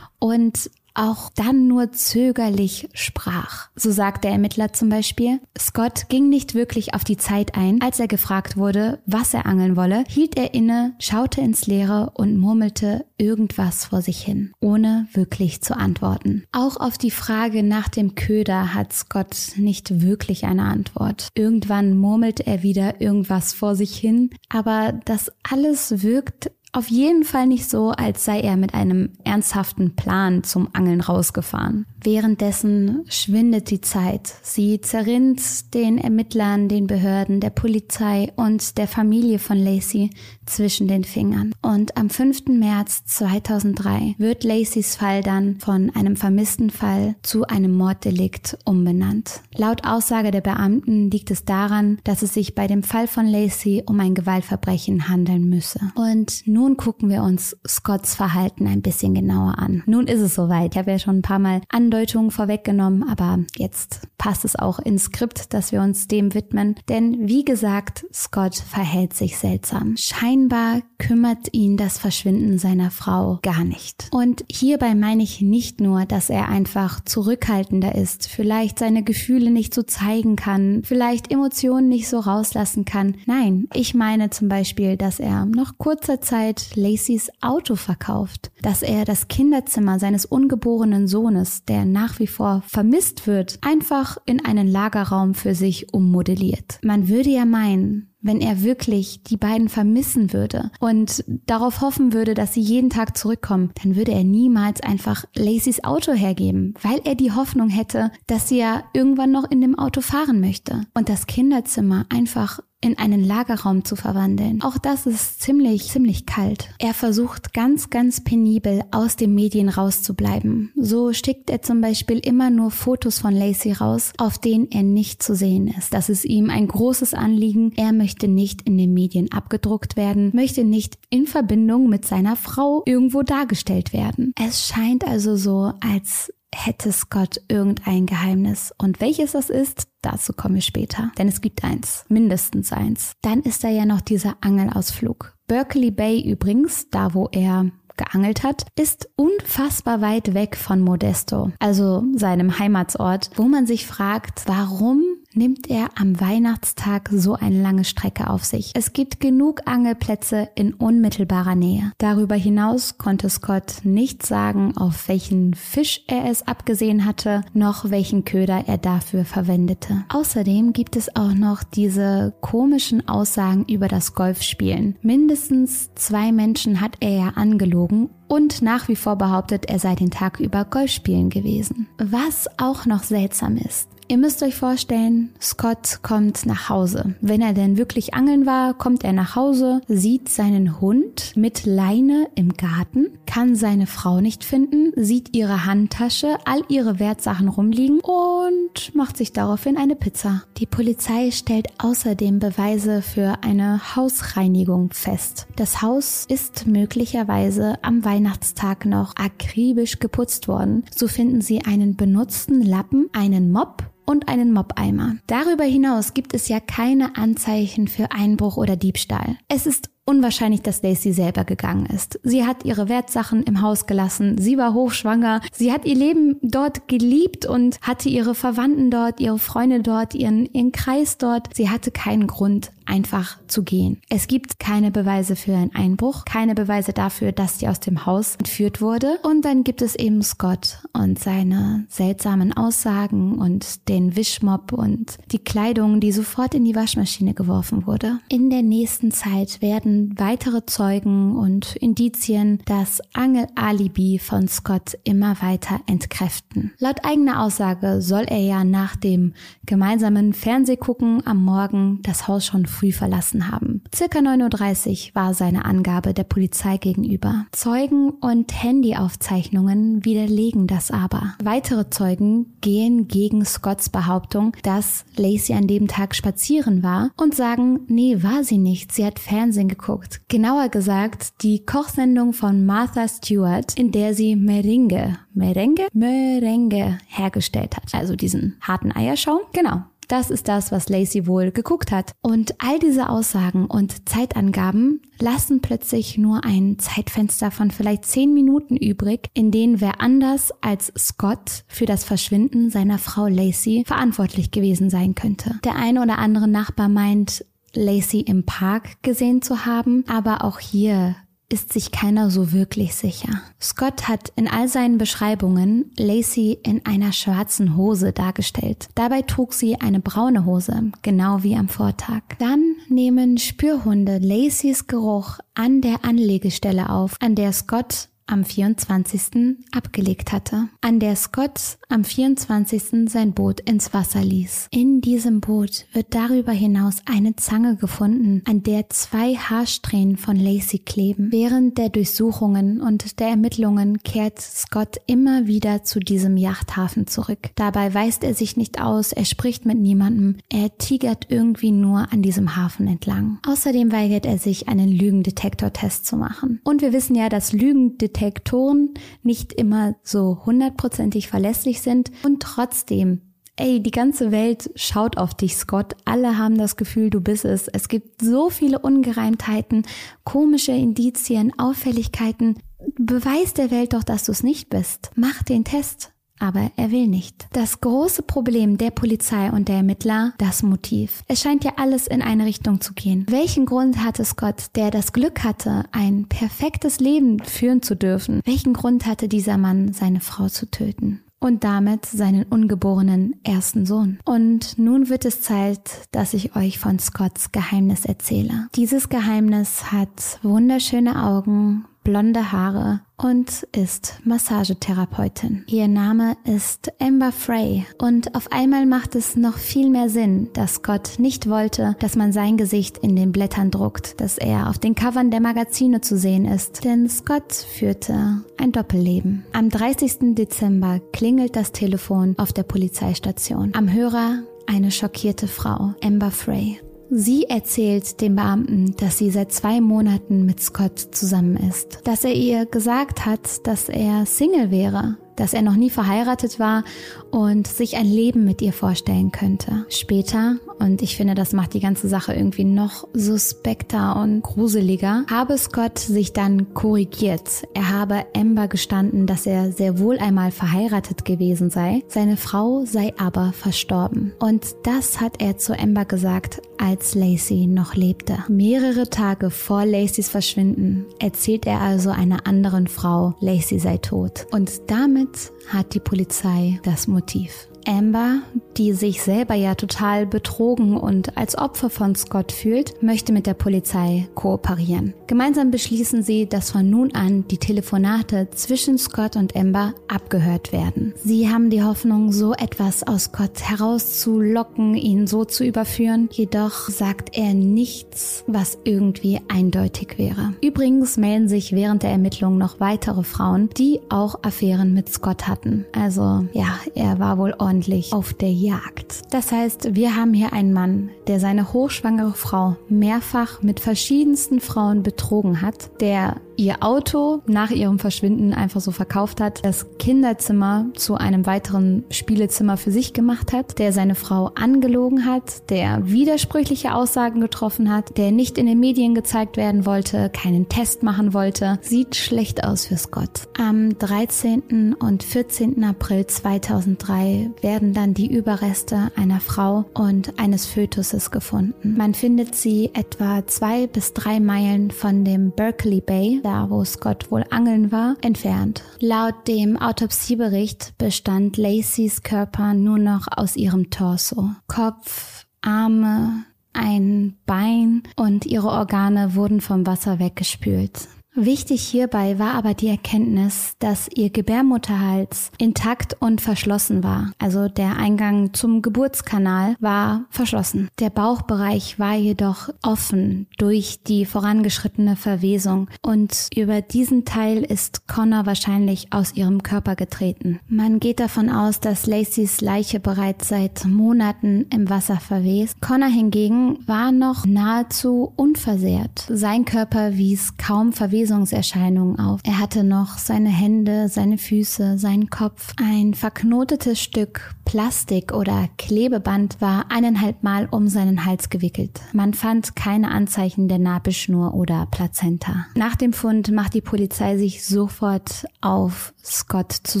und 0.20 0.70
auch 1.00 1.30
dann 1.34 1.66
nur 1.66 1.92
zögerlich 1.92 2.88
sprach. 2.92 3.68
So 3.74 3.90
sagt 3.90 4.24
der 4.24 4.32
Ermittler 4.32 4.72
zum 4.72 4.90
Beispiel, 4.90 5.40
Scott 5.58 6.08
ging 6.08 6.28
nicht 6.28 6.54
wirklich 6.54 6.92
auf 6.94 7.04
die 7.04 7.16
Zeit 7.16 7.54
ein. 7.56 7.80
Als 7.80 7.98
er 8.00 8.08
gefragt 8.08 8.56
wurde, 8.58 9.00
was 9.06 9.32
er 9.32 9.46
angeln 9.46 9.76
wolle, 9.76 10.04
hielt 10.08 10.36
er 10.36 10.52
inne, 10.52 10.94
schaute 10.98 11.40
ins 11.40 11.66
Leere 11.66 12.12
und 12.14 12.36
murmelte 12.36 13.06
irgendwas 13.16 13.86
vor 13.86 14.02
sich 14.02 14.20
hin, 14.20 14.52
ohne 14.60 15.08
wirklich 15.12 15.62
zu 15.62 15.76
antworten. 15.76 16.44
Auch 16.52 16.76
auf 16.76 16.98
die 16.98 17.10
Frage 17.10 17.62
nach 17.62 17.88
dem 17.88 18.14
Köder 18.14 18.74
hat 18.74 18.92
Scott 18.92 19.52
nicht 19.56 20.02
wirklich 20.02 20.44
eine 20.44 20.64
Antwort. 20.64 21.28
Irgendwann 21.34 21.96
murmelte 21.96 22.46
er 22.46 22.62
wieder 22.62 23.00
irgendwas 23.00 23.54
vor 23.54 23.74
sich 23.74 23.96
hin, 23.96 24.30
aber 24.48 25.00
das 25.04 25.32
alles 25.42 26.02
wirkt 26.02 26.50
auf 26.72 26.88
jeden 26.88 27.24
Fall 27.24 27.46
nicht 27.46 27.68
so, 27.68 27.90
als 27.90 28.24
sei 28.24 28.40
er 28.40 28.56
mit 28.56 28.74
einem 28.74 29.10
ernsthaften 29.24 29.96
Plan 29.96 30.44
zum 30.44 30.68
Angeln 30.72 31.00
rausgefahren. 31.00 31.86
Währenddessen 32.02 33.04
schwindet 33.08 33.70
die 33.70 33.80
Zeit. 33.80 34.32
Sie 34.42 34.80
zerrinnt 34.80 35.74
den 35.74 35.98
Ermittlern, 35.98 36.68
den 36.68 36.86
Behörden, 36.86 37.40
der 37.40 37.50
Polizei 37.50 38.32
und 38.36 38.78
der 38.78 38.88
Familie 38.88 39.38
von 39.38 39.58
Lacey 39.58 40.10
zwischen 40.46 40.88
den 40.88 41.04
Fingern. 41.04 41.54
Und 41.62 41.96
am 41.96 42.08
5. 42.08 42.46
März 42.48 43.04
2003 43.04 44.14
wird 44.18 44.44
Lacey's 44.44 44.96
Fall 44.96 45.22
dann 45.22 45.58
von 45.60 45.90
einem 45.90 46.16
vermissten 46.16 46.70
Fall 46.70 47.16
zu 47.22 47.46
einem 47.46 47.72
Morddelikt 47.72 48.58
umbenannt. 48.64 49.42
Laut 49.54 49.86
Aussage 49.86 50.30
der 50.30 50.40
Beamten 50.40 51.10
liegt 51.10 51.30
es 51.30 51.44
daran, 51.44 51.98
dass 52.04 52.22
es 52.22 52.34
sich 52.34 52.54
bei 52.54 52.66
dem 52.66 52.82
Fall 52.82 53.06
von 53.06 53.26
Lacey 53.26 53.82
um 53.86 54.00
ein 54.00 54.14
Gewaltverbrechen 54.14 55.08
handeln 55.08 55.48
müsse. 55.48 55.80
Und 55.94 56.46
nun 56.60 56.76
gucken 56.76 57.08
wir 57.08 57.22
uns 57.22 57.56
Scotts 57.66 58.14
Verhalten 58.14 58.66
ein 58.66 58.82
bisschen 58.82 59.14
genauer 59.14 59.58
an. 59.58 59.82
Nun 59.86 60.06
ist 60.06 60.20
es 60.20 60.34
soweit. 60.34 60.74
Ich 60.74 60.78
habe 60.78 60.90
ja 60.90 60.98
schon 60.98 61.20
ein 61.20 61.22
paar 61.22 61.38
Mal 61.38 61.62
Andeutungen 61.70 62.30
vorweggenommen, 62.30 63.02
aber 63.02 63.38
jetzt 63.56 64.02
passt 64.18 64.44
es 64.44 64.56
auch 64.56 64.78
ins 64.78 65.04
Skript, 65.04 65.54
dass 65.54 65.72
wir 65.72 65.80
uns 65.80 66.06
dem 66.06 66.34
widmen. 66.34 66.74
Denn 66.90 67.16
wie 67.26 67.46
gesagt, 67.46 68.04
Scott 68.12 68.56
verhält 68.56 69.14
sich 69.14 69.38
seltsam. 69.38 69.96
Scheinbar 69.96 70.82
kümmert 70.98 71.54
ihn 71.54 71.78
das 71.78 71.96
Verschwinden 71.96 72.58
seiner 72.58 72.90
Frau 72.90 73.38
gar 73.40 73.64
nicht. 73.64 74.08
Und 74.10 74.44
hierbei 74.50 74.94
meine 74.94 75.22
ich 75.22 75.40
nicht 75.40 75.80
nur, 75.80 76.04
dass 76.04 76.28
er 76.28 76.50
einfach 76.50 77.02
zurückhaltender 77.02 77.94
ist, 77.94 78.28
vielleicht 78.28 78.78
seine 78.78 79.02
Gefühle 79.02 79.50
nicht 79.50 79.72
so 79.72 79.82
zeigen 79.82 80.36
kann, 80.36 80.82
vielleicht 80.84 81.32
Emotionen 81.32 81.88
nicht 81.88 82.06
so 82.06 82.18
rauslassen 82.18 82.84
kann. 82.84 83.16
Nein, 83.24 83.66
ich 83.72 83.94
meine 83.94 84.28
zum 84.28 84.48
Beispiel, 84.48 84.98
dass 84.98 85.20
er 85.20 85.46
noch 85.46 85.78
kurzer 85.78 86.20
Zeit 86.20 86.49
Zeit 86.50 86.74
Lacys 86.74 87.30
Auto 87.40 87.76
verkauft, 87.76 88.50
dass 88.62 88.82
er 88.82 89.04
das 89.04 89.28
Kinderzimmer 89.28 89.98
seines 89.98 90.26
ungeborenen 90.26 91.06
Sohnes, 91.06 91.64
der 91.64 91.84
nach 91.84 92.18
wie 92.18 92.26
vor 92.26 92.62
vermisst 92.66 93.26
wird, 93.26 93.58
einfach 93.62 94.18
in 94.26 94.44
einen 94.44 94.66
Lagerraum 94.66 95.34
für 95.34 95.54
sich 95.54 95.92
ummodelliert. 95.94 96.80
Man 96.82 97.08
würde 97.08 97.30
ja 97.30 97.44
meinen, 97.44 98.09
wenn 98.22 98.40
er 98.40 98.62
wirklich 98.62 99.22
die 99.22 99.36
beiden 99.36 99.68
vermissen 99.68 100.32
würde 100.32 100.70
und 100.80 101.24
darauf 101.46 101.80
hoffen 101.80 102.12
würde, 102.12 102.34
dass 102.34 102.54
sie 102.54 102.60
jeden 102.60 102.90
Tag 102.90 103.16
zurückkommen, 103.16 103.70
dann 103.82 103.96
würde 103.96 104.12
er 104.12 104.24
niemals 104.24 104.82
einfach 104.82 105.24
Lacys 105.34 105.84
Auto 105.84 106.12
hergeben, 106.12 106.74
weil 106.82 107.00
er 107.04 107.14
die 107.14 107.32
Hoffnung 107.32 107.68
hätte, 107.68 108.10
dass 108.26 108.48
sie 108.48 108.58
ja 108.58 108.84
irgendwann 108.92 109.32
noch 109.32 109.50
in 109.50 109.60
dem 109.60 109.78
Auto 109.78 110.00
fahren 110.00 110.40
möchte 110.40 110.82
und 110.94 111.08
das 111.08 111.26
Kinderzimmer 111.26 112.06
einfach 112.08 112.60
in 112.82 112.96
einen 112.96 113.22
Lagerraum 113.22 113.84
zu 113.84 113.94
verwandeln. 113.94 114.62
Auch 114.62 114.78
das 114.78 115.04
ist 115.04 115.42
ziemlich, 115.42 115.90
ziemlich 115.90 116.24
kalt. 116.24 116.70
Er 116.78 116.94
versucht 116.94 117.52
ganz, 117.52 117.90
ganz 117.90 118.24
penibel 118.24 118.82
aus 118.90 119.16
den 119.16 119.34
Medien 119.34 119.68
rauszubleiben. 119.68 120.72
So 120.76 121.12
schickt 121.12 121.50
er 121.50 121.60
zum 121.60 121.82
Beispiel 121.82 122.20
immer 122.20 122.48
nur 122.48 122.70
Fotos 122.70 123.18
von 123.18 123.34
Lacey 123.34 123.72
raus, 123.72 124.12
auf 124.16 124.38
denen 124.38 124.70
er 124.70 124.82
nicht 124.82 125.22
zu 125.22 125.34
sehen 125.34 125.68
ist. 125.68 125.92
Das 125.92 126.08
ist 126.08 126.24
ihm 126.24 126.48
ein 126.48 126.68
großes 126.68 127.12
Anliegen. 127.12 127.72
Er 127.76 127.92
möchte 127.92 128.09
nicht 128.28 128.62
in 128.62 128.78
den 128.78 128.92
Medien 128.92 129.30
abgedruckt 129.32 129.96
werden, 129.96 130.30
möchte 130.34 130.64
nicht 130.64 130.98
in 131.10 131.26
Verbindung 131.26 131.88
mit 131.88 132.04
seiner 132.04 132.36
Frau 132.36 132.82
irgendwo 132.86 133.22
dargestellt 133.22 133.92
werden. 133.92 134.32
Es 134.40 134.66
scheint 134.66 135.06
also 135.06 135.36
so, 135.36 135.72
als 135.80 136.32
hätte 136.54 136.92
Scott 136.92 137.40
irgendein 137.48 138.06
Geheimnis. 138.06 138.72
Und 138.78 139.00
welches 139.00 139.32
das 139.32 139.50
ist, 139.50 139.88
dazu 140.02 140.32
komme 140.32 140.58
ich 140.58 140.64
später. 140.64 141.12
Denn 141.18 141.28
es 141.28 141.40
gibt 141.40 141.64
eins, 141.64 142.04
mindestens 142.08 142.72
eins. 142.72 143.12
Dann 143.22 143.40
ist 143.42 143.64
da 143.64 143.68
ja 143.68 143.86
noch 143.86 144.00
dieser 144.00 144.36
Angelausflug. 144.40 145.36
Berkeley 145.46 145.90
Bay 145.90 146.20
übrigens, 146.20 146.88
da 146.90 147.14
wo 147.14 147.28
er 147.32 147.70
geangelt 147.96 148.42
hat, 148.42 148.66
ist 148.78 149.10
unfassbar 149.16 150.00
weit 150.00 150.32
weg 150.32 150.56
von 150.56 150.80
Modesto, 150.80 151.52
also 151.58 152.04
seinem 152.14 152.58
Heimatsort, 152.58 153.30
wo 153.36 153.42
man 153.44 153.66
sich 153.66 153.86
fragt, 153.86 154.44
warum 154.46 155.02
nimmt 155.34 155.70
er 155.70 155.88
am 155.96 156.20
Weihnachtstag 156.20 157.08
so 157.12 157.34
eine 157.34 157.62
lange 157.62 157.84
Strecke 157.84 158.28
auf 158.28 158.44
sich. 158.44 158.72
Es 158.74 158.92
gibt 158.92 159.20
genug 159.20 159.62
Angelplätze 159.66 160.48
in 160.54 160.74
unmittelbarer 160.74 161.54
Nähe. 161.54 161.92
Darüber 161.98 162.34
hinaus 162.34 162.98
konnte 162.98 163.28
Scott 163.30 163.80
nicht 163.84 164.26
sagen, 164.26 164.76
auf 164.76 165.08
welchen 165.08 165.54
Fisch 165.54 166.02
er 166.08 166.24
es 166.30 166.46
abgesehen 166.46 167.06
hatte, 167.06 167.42
noch 167.52 167.90
welchen 167.90 168.24
Köder 168.24 168.64
er 168.66 168.78
dafür 168.78 169.24
verwendete. 169.24 170.04
Außerdem 170.08 170.72
gibt 170.72 170.96
es 170.96 171.14
auch 171.14 171.32
noch 171.32 171.62
diese 171.62 172.34
komischen 172.40 173.08
Aussagen 173.08 173.64
über 173.68 173.88
das 173.88 174.14
Golfspielen. 174.14 174.96
Mindestens 175.02 175.90
zwei 175.94 176.32
Menschen 176.32 176.80
hat 176.80 176.96
er 177.00 177.10
ja 177.10 177.28
angelogen 177.36 178.10
und 178.30 178.62
nach 178.62 178.88
wie 178.88 178.96
vor 178.96 179.16
behauptet, 179.16 179.66
er 179.66 179.78
sei 179.78 179.94
den 179.96 180.10
Tag 180.10 180.38
über 180.38 180.64
Golfspielen 180.64 181.30
gewesen. 181.30 181.88
Was 181.98 182.48
auch 182.58 182.86
noch 182.86 183.02
seltsam 183.02 183.56
ist, 183.56 183.88
Ihr 184.10 184.18
müsst 184.18 184.42
euch 184.42 184.56
vorstellen, 184.56 185.30
Scott 185.40 186.00
kommt 186.02 186.44
nach 186.44 186.68
Hause. 186.68 187.14
Wenn 187.20 187.40
er 187.40 187.52
denn 187.52 187.76
wirklich 187.76 188.12
angeln 188.12 188.44
war, 188.44 188.74
kommt 188.74 189.04
er 189.04 189.12
nach 189.12 189.36
Hause, 189.36 189.82
sieht 189.86 190.28
seinen 190.28 190.80
Hund 190.80 191.34
mit 191.36 191.64
Leine 191.64 192.28
im 192.34 192.54
Garten, 192.54 193.20
kann 193.24 193.54
seine 193.54 193.86
Frau 193.86 194.20
nicht 194.20 194.42
finden, 194.42 194.90
sieht 194.96 195.36
ihre 195.36 195.64
Handtasche, 195.64 196.38
all 196.44 196.64
ihre 196.66 196.98
Wertsachen 196.98 197.46
rumliegen 197.46 198.00
und 198.00 198.92
macht 198.96 199.16
sich 199.16 199.32
daraufhin 199.32 199.76
eine 199.76 199.94
Pizza. 199.94 200.42
Die 200.56 200.66
Polizei 200.66 201.30
stellt 201.30 201.68
außerdem 201.78 202.40
Beweise 202.40 203.02
für 203.02 203.44
eine 203.44 203.94
Hausreinigung 203.94 204.90
fest. 204.90 205.46
Das 205.54 205.82
Haus 205.82 206.26
ist 206.28 206.66
möglicherweise 206.66 207.78
am 207.82 208.04
Weihnachtstag 208.04 208.86
noch 208.86 209.14
akribisch 209.14 210.00
geputzt 210.00 210.48
worden. 210.48 210.82
So 210.92 211.06
finden 211.06 211.42
sie 211.42 211.64
einen 211.64 211.94
benutzten 211.94 212.60
Lappen, 212.60 213.08
einen 213.12 213.52
Mob 213.52 213.84
und 214.10 214.28
einen 214.28 214.52
Mobeimer. 214.52 215.16
Darüber 215.28 215.62
hinaus 215.62 216.14
gibt 216.14 216.34
es 216.34 216.48
ja 216.48 216.58
keine 216.58 217.16
Anzeichen 217.16 217.86
für 217.86 218.10
Einbruch 218.10 218.56
oder 218.56 218.74
Diebstahl. 218.74 219.38
Es 219.48 219.66
ist 219.66 219.88
unwahrscheinlich, 220.10 220.62
dass 220.62 220.82
Lacey 220.82 221.12
selber 221.12 221.44
gegangen 221.44 221.86
ist. 221.86 222.18
Sie 222.24 222.44
hat 222.44 222.64
ihre 222.64 222.88
Wertsachen 222.88 223.44
im 223.44 223.62
Haus 223.62 223.86
gelassen, 223.86 224.38
sie 224.38 224.58
war 224.58 224.74
hochschwanger, 224.74 225.40
sie 225.52 225.72
hat 225.72 225.84
ihr 225.84 225.94
Leben 225.94 226.36
dort 226.42 226.88
geliebt 226.88 227.46
und 227.46 227.80
hatte 227.80 228.08
ihre 228.08 228.34
Verwandten 228.34 228.90
dort, 228.90 229.20
ihre 229.20 229.38
Freunde 229.38 229.80
dort, 229.80 230.16
ihren, 230.16 230.46
ihren 230.52 230.72
Kreis 230.72 231.16
dort. 231.16 231.54
Sie 231.54 231.70
hatte 231.70 231.92
keinen 231.92 232.26
Grund, 232.26 232.72
einfach 232.90 233.38
zu 233.46 233.62
gehen. 233.62 234.00
Es 234.08 234.26
gibt 234.26 234.58
keine 234.58 234.90
Beweise 234.90 235.36
für 235.36 235.54
einen 235.54 235.74
Einbruch, 235.74 236.24
keine 236.24 236.54
Beweise 236.54 236.92
dafür, 236.92 237.32
dass 237.32 237.58
sie 237.60 237.68
aus 237.68 237.80
dem 237.80 238.04
Haus 238.04 238.36
entführt 238.36 238.80
wurde. 238.80 239.18
Und 239.22 239.44
dann 239.44 239.64
gibt 239.64 239.80
es 239.80 239.94
eben 239.94 240.22
Scott 240.22 240.82
und 240.92 241.18
seine 241.18 241.86
seltsamen 241.88 242.52
Aussagen 242.52 243.38
und 243.38 243.88
den 243.88 244.16
Wischmob 244.16 244.72
und 244.72 245.18
die 245.30 245.38
Kleidung, 245.38 246.00
die 246.00 246.12
sofort 246.12 246.54
in 246.54 246.64
die 246.64 246.74
Waschmaschine 246.74 247.34
geworfen 247.34 247.86
wurde. 247.86 248.18
In 248.28 248.50
der 248.50 248.62
nächsten 248.62 249.12
Zeit 249.12 249.62
werden 249.62 249.99
weitere 250.16 250.64
Zeugen 250.66 251.36
und 251.36 251.76
Indizien 251.76 252.60
das 252.66 253.00
Angelalibi 253.12 254.18
von 254.18 254.48
Scott 254.48 254.96
immer 255.04 255.40
weiter 255.42 255.80
entkräften. 255.86 256.72
Laut 256.78 257.04
eigener 257.04 257.42
Aussage 257.42 258.00
soll 258.00 258.24
er 258.28 258.40
ja 258.40 258.64
nach 258.64 258.96
dem 258.96 259.34
gemeinsamen 259.66 260.32
Fernsehgucken 260.32 261.26
am 261.26 261.44
Morgen 261.44 262.00
das 262.02 262.28
Haus 262.28 262.46
schon 262.46 262.66
früh 262.66 262.92
verlassen 262.92 263.50
haben. 263.50 263.82
Circa 263.94 264.20
9.30 264.20 265.08
Uhr 265.08 265.14
war 265.14 265.34
seine 265.34 265.64
Angabe 265.64 266.14
der 266.14 266.24
Polizei 266.24 266.76
gegenüber. 266.76 267.46
Zeugen 267.52 268.10
und 268.10 268.62
Handyaufzeichnungen 268.62 270.04
widerlegen 270.04 270.66
das 270.66 270.90
aber. 270.90 271.34
Weitere 271.42 271.90
Zeugen 271.90 272.54
gehen 272.60 273.08
gegen 273.08 273.44
Scotts 273.44 273.88
Behauptung, 273.88 274.56
dass 274.62 275.04
Lacey 275.16 275.54
an 275.54 275.66
dem 275.66 275.88
Tag 275.88 276.14
spazieren 276.14 276.82
war 276.82 277.10
und 277.16 277.34
sagen, 277.34 277.80
nee, 277.88 278.22
war 278.22 278.44
sie 278.44 278.58
nicht, 278.58 278.92
sie 278.92 279.04
hat 279.04 279.18
Fernsehen 279.18 279.68
geguckt. 279.68 279.79
Genauer 280.28 280.68
gesagt, 280.68 281.42
die 281.42 281.64
Kochsendung 281.64 282.32
von 282.32 282.64
Martha 282.66 283.08
Stewart, 283.08 283.76
in 283.78 283.92
der 283.92 284.14
sie 284.14 284.36
Meringue, 284.36 285.18
Merengue? 285.34 285.88
Merengue 285.92 286.98
hergestellt 287.06 287.76
hat. 287.76 287.94
Also 287.94 288.16
diesen 288.16 288.56
harten 288.60 288.92
Eierschaum. 288.92 289.40
Genau. 289.52 289.82
Das 290.10 290.28
ist 290.28 290.48
das, 290.48 290.72
was 290.72 290.88
Lacey 290.88 291.28
wohl 291.28 291.52
geguckt 291.52 291.92
hat. 291.92 292.14
Und 292.20 292.56
all 292.58 292.80
diese 292.80 293.08
Aussagen 293.10 293.66
und 293.66 294.08
Zeitangaben 294.08 295.02
lassen 295.20 295.60
plötzlich 295.62 296.18
nur 296.18 296.44
ein 296.44 296.80
Zeitfenster 296.80 297.52
von 297.52 297.70
vielleicht 297.70 298.06
zehn 298.06 298.34
Minuten 298.34 298.76
übrig, 298.76 299.28
in 299.34 299.52
denen 299.52 299.80
wer 299.80 300.00
anders 300.00 300.52
als 300.62 300.92
Scott 300.98 301.62
für 301.68 301.86
das 301.86 302.02
Verschwinden 302.02 302.70
seiner 302.70 302.98
Frau 302.98 303.28
Lacey 303.28 303.84
verantwortlich 303.86 304.50
gewesen 304.50 304.90
sein 304.90 305.14
könnte. 305.14 305.60
Der 305.62 305.76
eine 305.76 306.02
oder 306.02 306.18
andere 306.18 306.48
Nachbar 306.48 306.88
meint, 306.88 307.44
Lacey 307.74 308.20
im 308.20 308.44
Park 308.44 309.02
gesehen 309.02 309.42
zu 309.42 309.66
haben, 309.66 310.04
aber 310.08 310.44
auch 310.44 310.58
hier 310.58 311.16
ist 311.50 311.72
sich 311.72 311.90
keiner 311.90 312.30
so 312.30 312.52
wirklich 312.52 312.94
sicher. 312.94 313.42
Scott 313.60 314.08
hat 314.08 314.32
in 314.36 314.46
all 314.48 314.68
seinen 314.68 314.98
Beschreibungen 314.98 315.90
Lacey 315.98 316.58
in 316.62 316.86
einer 316.86 317.12
schwarzen 317.12 317.76
Hose 317.76 318.12
dargestellt. 318.12 318.88
Dabei 318.94 319.22
trug 319.22 319.52
sie 319.52 319.80
eine 319.80 319.98
braune 319.98 320.44
Hose, 320.44 320.92
genau 321.02 321.42
wie 321.42 321.56
am 321.56 321.68
Vortag. 321.68 322.22
Dann 322.38 322.76
nehmen 322.88 323.36
Spürhunde 323.36 324.18
Lacys 324.18 324.86
Geruch 324.86 325.40
an 325.54 325.80
der 325.80 326.04
Anlegestelle 326.04 326.88
auf, 326.88 327.16
an 327.20 327.34
der 327.34 327.52
Scott 327.52 328.09
am 328.30 328.44
24. 328.44 329.56
abgelegt 329.72 330.32
hatte, 330.32 330.68
an 330.80 331.00
der 331.00 331.16
Scott 331.16 331.78
am 331.88 332.04
24. 332.04 333.10
sein 333.10 333.32
Boot 333.32 333.60
ins 333.60 333.92
Wasser 333.92 334.22
ließ. 334.22 334.68
In 334.70 335.00
diesem 335.00 335.40
Boot 335.40 335.86
wird 335.92 336.14
darüber 336.14 336.52
hinaus 336.52 337.02
eine 337.06 337.34
Zange 337.36 337.76
gefunden, 337.76 338.42
an 338.46 338.62
der 338.62 338.88
zwei 338.90 339.34
Haarsträhnen 339.34 340.16
von 340.16 340.36
Lacey 340.36 340.78
kleben. 340.78 341.32
Während 341.32 341.78
der 341.78 341.88
Durchsuchungen 341.88 342.80
und 342.80 343.18
der 343.18 343.28
Ermittlungen 343.28 343.98
kehrt 344.02 344.40
Scott 344.40 344.98
immer 345.06 345.46
wieder 345.46 345.82
zu 345.82 345.98
diesem 345.98 346.36
Yachthafen 346.36 347.08
zurück. 347.08 347.50
Dabei 347.56 347.92
weist 347.92 348.22
er 348.22 348.34
sich 348.34 348.56
nicht 348.56 348.80
aus, 348.80 349.12
er 349.12 349.24
spricht 349.24 349.66
mit 349.66 349.78
niemandem, 349.78 350.36
er 350.48 350.76
tigert 350.78 351.26
irgendwie 351.30 351.72
nur 351.72 352.12
an 352.12 352.22
diesem 352.22 352.54
Hafen 352.54 352.86
entlang. 352.86 353.38
Außerdem 353.46 353.90
weigert 353.90 354.26
er 354.26 354.38
sich, 354.38 354.68
einen 354.68 354.88
Lügendetektortest 354.88 356.06
zu 356.06 356.16
machen. 356.16 356.60
Und 356.62 356.82
wir 356.82 356.92
wissen 356.92 357.16
ja, 357.16 357.28
dass 357.28 357.52
Lügendetektor 357.52 358.19
Detektoren 358.20 358.94
nicht 359.22 359.52
immer 359.52 359.96
so 360.02 360.42
hundertprozentig 360.44 361.28
verlässlich 361.28 361.80
sind 361.80 362.10
und 362.24 362.42
trotzdem 362.42 363.22
Ey, 363.56 363.82
die 363.82 363.90
ganze 363.90 364.32
Welt 364.32 364.70
schaut 364.74 365.18
auf 365.18 365.34
dich, 365.34 365.54
Scott. 365.54 365.94
Alle 366.06 366.38
haben 366.38 366.56
das 366.56 366.76
Gefühl, 366.76 367.10
du 367.10 367.20
bist 367.20 367.44
es. 367.44 367.68
Es 367.68 367.88
gibt 367.88 368.22
so 368.22 368.48
viele 368.48 368.78
Ungereimtheiten, 368.78 369.82
komische 370.24 370.72
Indizien, 370.72 371.52
Auffälligkeiten. 371.58 372.58
Beweis 372.98 373.52
der 373.52 373.70
Welt 373.70 373.92
doch, 373.92 374.02
dass 374.02 374.24
du 374.24 374.32
es 374.32 374.42
nicht 374.42 374.70
bist. 374.70 375.10
Mach 375.14 375.42
den 375.42 375.64
Test 375.64 376.09
aber 376.40 376.70
er 376.76 376.90
will 376.90 377.06
nicht. 377.06 377.46
Das 377.52 377.80
große 377.80 378.22
Problem 378.22 378.78
der 378.78 378.90
Polizei 378.90 379.50
und 379.50 379.68
der 379.68 379.76
Ermittler, 379.76 380.32
das 380.38 380.62
Motiv. 380.62 381.22
Es 381.28 381.40
scheint 381.40 381.64
ja 381.64 381.72
alles 381.76 382.06
in 382.06 382.22
eine 382.22 382.46
Richtung 382.46 382.80
zu 382.80 382.94
gehen. 382.94 383.26
Welchen 383.28 383.66
Grund 383.66 384.02
hatte 384.02 384.24
Scott, 384.24 384.66
der 384.74 384.90
das 384.90 385.12
Glück 385.12 385.44
hatte, 385.44 385.84
ein 385.92 386.26
perfektes 386.28 387.00
Leben 387.00 387.40
führen 387.40 387.82
zu 387.82 387.94
dürfen? 387.94 388.40
Welchen 388.44 388.72
Grund 388.72 389.06
hatte 389.06 389.28
dieser 389.28 389.58
Mann, 389.58 389.92
seine 389.92 390.20
Frau 390.20 390.48
zu 390.48 390.70
töten? 390.70 391.20
und 391.40 391.64
damit 391.64 392.06
seinen 392.06 392.44
ungeborenen 392.44 393.34
ersten 393.42 393.86
Sohn. 393.86 394.18
Und 394.24 394.78
nun 394.78 395.08
wird 395.08 395.24
es 395.24 395.40
Zeit, 395.40 396.08
dass 396.12 396.34
ich 396.34 396.54
euch 396.54 396.78
von 396.78 396.98
Scotts 396.98 397.50
Geheimnis 397.50 398.04
erzähle. 398.04 398.68
Dieses 398.76 399.08
Geheimnis 399.08 399.90
hat 399.90 400.38
wunderschöne 400.42 401.24
Augen, 401.24 401.86
blonde 402.04 402.52
Haare 402.52 403.00
und 403.16 403.64
ist 403.72 404.20
Massagetherapeutin. 404.24 405.64
Ihr 405.66 405.88
Name 405.88 406.36
ist 406.44 406.92
Amber 407.00 407.32
Frey 407.32 407.86
und 407.98 408.34
auf 408.34 408.50
einmal 408.52 408.86
macht 408.86 409.14
es 409.14 409.36
noch 409.36 409.58
viel 409.58 409.90
mehr 409.90 410.08
Sinn, 410.08 410.48
dass 410.54 410.74
Scott 410.74 411.18
nicht 411.18 411.48
wollte, 411.48 411.96
dass 412.00 412.16
man 412.16 412.32
sein 412.32 412.56
Gesicht 412.56 412.98
in 412.98 413.16
den 413.16 413.32
Blättern 413.32 413.70
druckt, 413.70 414.20
dass 414.20 414.38
er 414.38 414.68
auf 414.68 414.78
den 414.78 414.94
Covern 414.94 415.30
der 415.30 415.40
Magazine 415.40 416.00
zu 416.00 416.16
sehen 416.16 416.46
ist, 416.46 416.84
denn 416.84 417.08
Scott 417.08 417.52
führte 417.52 418.42
ein 418.56 418.72
Doppelleben. 418.72 419.44
Am 419.52 419.68
30. 419.68 420.34
Dezember 420.34 421.00
klingelt 421.12 421.56
das 421.56 421.72
Telefon 421.72 422.34
auf 422.38 422.52
der 422.52 422.62
Polizeistation. 422.64 423.72
Am 423.74 423.92
Hörer 423.92 424.42
eine 424.66 424.90
schockierte 424.90 425.48
Frau, 425.48 425.94
Amber 426.02 426.30
Frey. 426.30 426.80
Sie 427.12 427.46
erzählt 427.48 428.20
dem 428.20 428.36
Beamten, 428.36 428.94
dass 428.96 429.18
sie 429.18 429.30
seit 429.32 429.50
zwei 429.50 429.80
Monaten 429.80 430.46
mit 430.46 430.60
Scott 430.60 430.96
zusammen 430.96 431.56
ist, 431.56 431.98
dass 432.04 432.22
er 432.22 432.34
ihr 432.34 432.66
gesagt 432.66 433.26
hat, 433.26 433.66
dass 433.66 433.88
er 433.88 434.26
Single 434.26 434.70
wäre, 434.70 435.16
dass 435.34 435.52
er 435.52 435.62
noch 435.62 435.74
nie 435.74 435.90
verheiratet 435.90 436.60
war 436.60 436.84
und 437.32 437.66
sich 437.66 437.96
ein 437.96 438.06
Leben 438.06 438.44
mit 438.44 438.62
ihr 438.62 438.72
vorstellen 438.72 439.32
könnte. 439.32 439.86
Später, 439.88 440.58
und 440.80 441.02
ich 441.02 441.16
finde, 441.16 441.34
das 441.34 441.52
macht 441.52 441.74
die 441.74 441.80
ganze 441.80 442.08
Sache 442.08 442.34
irgendwie 442.34 442.64
noch 442.64 443.06
suspekter 443.12 444.16
und 444.16 444.42
gruseliger, 444.42 445.24
habe 445.30 445.56
Scott 445.58 445.98
sich 445.98 446.32
dann 446.32 446.74
korrigiert. 446.74 447.66
Er 447.74 447.90
habe 447.90 448.24
Amber 448.34 448.68
gestanden, 448.68 449.26
dass 449.26 449.46
er 449.46 449.72
sehr 449.72 449.98
wohl 449.98 450.18
einmal 450.18 450.50
verheiratet 450.50 451.24
gewesen 451.24 451.70
sei, 451.70 452.02
seine 452.08 452.36
Frau 452.36 452.84
sei 452.84 453.12
aber 453.18 453.52
verstorben. 453.52 454.32
Und 454.40 454.74
das 454.84 455.20
hat 455.20 455.40
er 455.40 455.58
zu 455.58 455.78
Amber 455.78 456.04
gesagt, 456.04 456.62
als 456.78 457.14
Lacey 457.14 457.66
noch 457.66 457.94
lebte. 457.94 458.38
Mehrere 458.48 459.08
Tage 459.10 459.50
vor 459.50 459.84
Lacys 459.84 460.28
Verschwinden 460.28 461.06
erzählt 461.18 461.66
er 461.66 461.80
also 461.80 462.10
einer 462.10 462.46
anderen 462.46 462.86
Frau, 462.86 463.34
Lacey 463.40 463.78
sei 463.78 463.98
tot. 463.98 464.46
Und 464.50 464.90
damit 464.90 465.52
hat 465.68 465.94
die 465.94 466.00
Polizei 466.00 466.80
das 466.82 467.06
Motiv. 467.06 467.69
Amber, 467.86 468.40
die 468.76 468.92
sich 468.92 469.22
selber 469.22 469.54
ja 469.54 469.74
total 469.74 470.26
betrogen 470.26 470.96
und 470.96 471.36
als 471.36 471.56
Opfer 471.56 471.90
von 471.90 472.14
Scott 472.14 472.52
fühlt, 472.52 473.02
möchte 473.02 473.32
mit 473.32 473.46
der 473.46 473.54
Polizei 473.54 474.28
kooperieren. 474.34 475.14
Gemeinsam 475.26 475.70
beschließen 475.70 476.22
sie, 476.22 476.46
dass 476.46 476.70
von 476.70 476.88
nun 476.88 477.14
an 477.14 477.46
die 477.48 477.58
Telefonate 477.58 478.48
zwischen 478.50 478.98
Scott 478.98 479.36
und 479.36 479.56
Amber 479.56 479.94
abgehört 480.08 480.72
werden. 480.72 481.14
Sie 481.22 481.48
haben 481.48 481.70
die 481.70 481.82
Hoffnung, 481.82 482.32
so 482.32 482.52
etwas 482.52 483.06
aus 483.06 483.24
Scott 483.24 483.62
herauszulocken, 483.62 484.94
ihn 484.94 485.26
so 485.26 485.44
zu 485.44 485.64
überführen, 485.64 486.28
jedoch 486.32 486.88
sagt 486.88 487.36
er 487.36 487.54
nichts, 487.54 488.44
was 488.46 488.78
irgendwie 488.84 489.40
eindeutig 489.48 490.18
wäre. 490.18 490.54
Übrigens 490.62 491.16
melden 491.16 491.48
sich 491.48 491.72
während 491.72 492.02
der 492.02 492.10
Ermittlungen 492.10 492.58
noch 492.58 492.80
weitere 492.80 493.24
Frauen, 493.24 493.70
die 493.76 494.00
auch 494.08 494.36
Affären 494.42 494.94
mit 494.94 495.08
Scott 495.08 495.48
hatten. 495.48 495.86
Also 495.92 496.46
ja, 496.52 496.78
er 496.94 497.18
war 497.18 497.38
wohl 497.38 497.54
ordentlich 497.58 497.69
ordentlich 497.70 498.12
auf 498.12 498.34
der 498.34 498.50
Jagd. 498.52 499.22
Das 499.30 499.52
heißt, 499.52 499.94
wir 499.94 500.16
haben 500.16 500.34
hier 500.34 500.52
einen 500.52 500.72
Mann, 500.72 501.10
der 501.28 501.38
seine 501.38 501.72
hochschwangere 501.72 502.32
Frau 502.32 502.76
mehrfach 502.88 503.62
mit 503.62 503.78
verschiedensten 503.78 504.60
Frauen 504.60 505.04
betrogen 505.04 505.62
hat, 505.62 505.88
der 506.00 506.40
ihr 506.60 506.82
Auto 506.82 507.40
nach 507.46 507.70
ihrem 507.70 507.98
Verschwinden 507.98 508.52
einfach 508.52 508.82
so 508.82 508.90
verkauft 508.90 509.40
hat, 509.40 509.64
das 509.64 509.86
Kinderzimmer 509.98 510.88
zu 510.94 511.14
einem 511.14 511.46
weiteren 511.46 512.04
Spielezimmer 512.10 512.76
für 512.76 512.90
sich 512.90 513.14
gemacht 513.14 513.54
hat, 513.54 513.78
der 513.78 513.94
seine 513.94 514.14
Frau 514.14 514.50
angelogen 514.54 515.24
hat, 515.24 515.70
der 515.70 516.06
widersprüchliche 516.10 516.94
Aussagen 516.94 517.40
getroffen 517.40 517.90
hat, 517.90 518.18
der 518.18 518.30
nicht 518.30 518.58
in 518.58 518.66
den 518.66 518.78
Medien 518.78 519.14
gezeigt 519.14 519.56
werden 519.56 519.86
wollte, 519.86 520.28
keinen 520.28 520.68
Test 520.68 521.02
machen 521.02 521.32
wollte, 521.32 521.78
sieht 521.80 522.14
schlecht 522.14 522.62
aus 522.62 522.86
für 522.86 522.98
Scott. 522.98 523.48
Am 523.58 523.98
13. 523.98 524.96
und 524.98 525.22
14. 525.22 525.82
April 525.82 526.26
2003 526.26 527.52
werden 527.62 527.94
dann 527.94 528.12
die 528.12 528.30
Überreste 528.30 529.10
einer 529.16 529.40
Frau 529.40 529.86
und 529.94 530.38
eines 530.38 530.66
Fötuses 530.66 531.30
gefunden. 531.30 531.96
Man 531.96 532.12
findet 532.12 532.54
sie 532.54 532.90
etwa 532.92 533.46
zwei 533.46 533.86
bis 533.86 534.12
drei 534.12 534.40
Meilen 534.40 534.90
von 534.90 535.24
dem 535.24 535.52
Berkeley 535.52 536.02
Bay, 536.02 536.40
da 536.50 536.68
wo 536.68 536.84
Scott 536.84 537.30
wohl 537.30 537.44
angeln 537.50 537.92
war, 537.92 538.16
entfernt. 538.22 538.82
Laut 538.98 539.46
dem 539.46 539.76
Autopsiebericht 539.76 540.98
bestand 540.98 541.56
Lacys 541.56 542.24
Körper 542.24 542.74
nur 542.74 542.98
noch 542.98 543.28
aus 543.30 543.54
ihrem 543.54 543.90
Torso. 543.90 544.50
Kopf, 544.66 545.46
Arme, 545.62 546.44
ein 546.72 547.36
Bein 547.46 548.02
und 548.16 548.46
ihre 548.46 548.68
Organe 548.68 549.36
wurden 549.36 549.60
vom 549.60 549.86
Wasser 549.86 550.18
weggespült. 550.18 551.06
Wichtig 551.42 551.80
hierbei 551.80 552.38
war 552.38 552.52
aber 552.52 552.74
die 552.74 552.88
Erkenntnis, 552.88 553.72
dass 553.78 554.10
ihr 554.14 554.28
Gebärmutterhals 554.28 555.50
intakt 555.56 556.14
und 556.20 556.42
verschlossen 556.42 557.02
war. 557.02 557.32
Also 557.38 557.66
der 557.68 557.96
Eingang 557.96 558.52
zum 558.52 558.82
Geburtskanal 558.82 559.74
war 559.80 560.26
verschlossen. 560.28 560.90
Der 560.98 561.08
Bauchbereich 561.08 561.98
war 561.98 562.14
jedoch 562.14 562.68
offen 562.82 563.46
durch 563.56 564.02
die 564.02 564.26
vorangeschrittene 564.26 565.16
Verwesung 565.16 565.88
und 566.02 566.48
über 566.54 566.82
diesen 566.82 567.24
Teil 567.24 567.62
ist 567.62 568.06
Connor 568.06 568.44
wahrscheinlich 568.44 569.10
aus 569.10 569.32
ihrem 569.32 569.62
Körper 569.62 569.96
getreten. 569.96 570.60
Man 570.68 571.00
geht 571.00 571.20
davon 571.20 571.48
aus, 571.48 571.80
dass 571.80 572.04
Lacys 572.04 572.60
Leiche 572.60 573.00
bereits 573.00 573.48
seit 573.48 573.86
Monaten 573.86 574.66
im 574.68 574.90
Wasser 574.90 575.16
verwest. 575.20 575.80
Connor 575.80 576.10
hingegen 576.10 576.86
war 576.86 577.12
noch 577.12 577.46
nahezu 577.46 578.30
unversehrt. 578.36 579.24
Sein 579.30 579.64
Körper 579.64 580.18
wies 580.18 580.58
kaum 580.58 580.92
Verwesung 580.92 581.29
Verwesungserscheinungen 581.30 582.18
auf. 582.18 582.40
Er 582.44 582.58
hatte 582.58 582.82
noch 582.82 583.18
seine 583.18 583.50
Hände, 583.50 584.08
seine 584.08 584.36
Füße, 584.36 584.98
seinen 584.98 585.30
Kopf. 585.30 585.74
Ein 585.80 586.14
verknotetes 586.14 587.00
Stück 587.00 587.54
Plastik 587.70 588.32
oder 588.32 588.68
Klebeband 588.78 589.60
war 589.60 589.92
eineinhalb 589.92 590.42
Mal 590.42 590.66
um 590.72 590.88
seinen 590.88 591.24
Hals 591.24 591.50
gewickelt. 591.50 592.00
Man 592.12 592.34
fand 592.34 592.74
keine 592.74 593.12
Anzeichen 593.12 593.68
der 593.68 593.78
Nabelschnur 593.78 594.54
oder 594.54 594.88
Plazenta. 594.90 595.66
Nach 595.76 595.94
dem 595.94 596.12
Fund 596.12 596.50
macht 596.50 596.74
die 596.74 596.80
Polizei 596.80 597.38
sich 597.38 597.64
sofort 597.64 598.44
auf 598.60 599.14
Scott 599.22 599.70
zu 599.70 600.00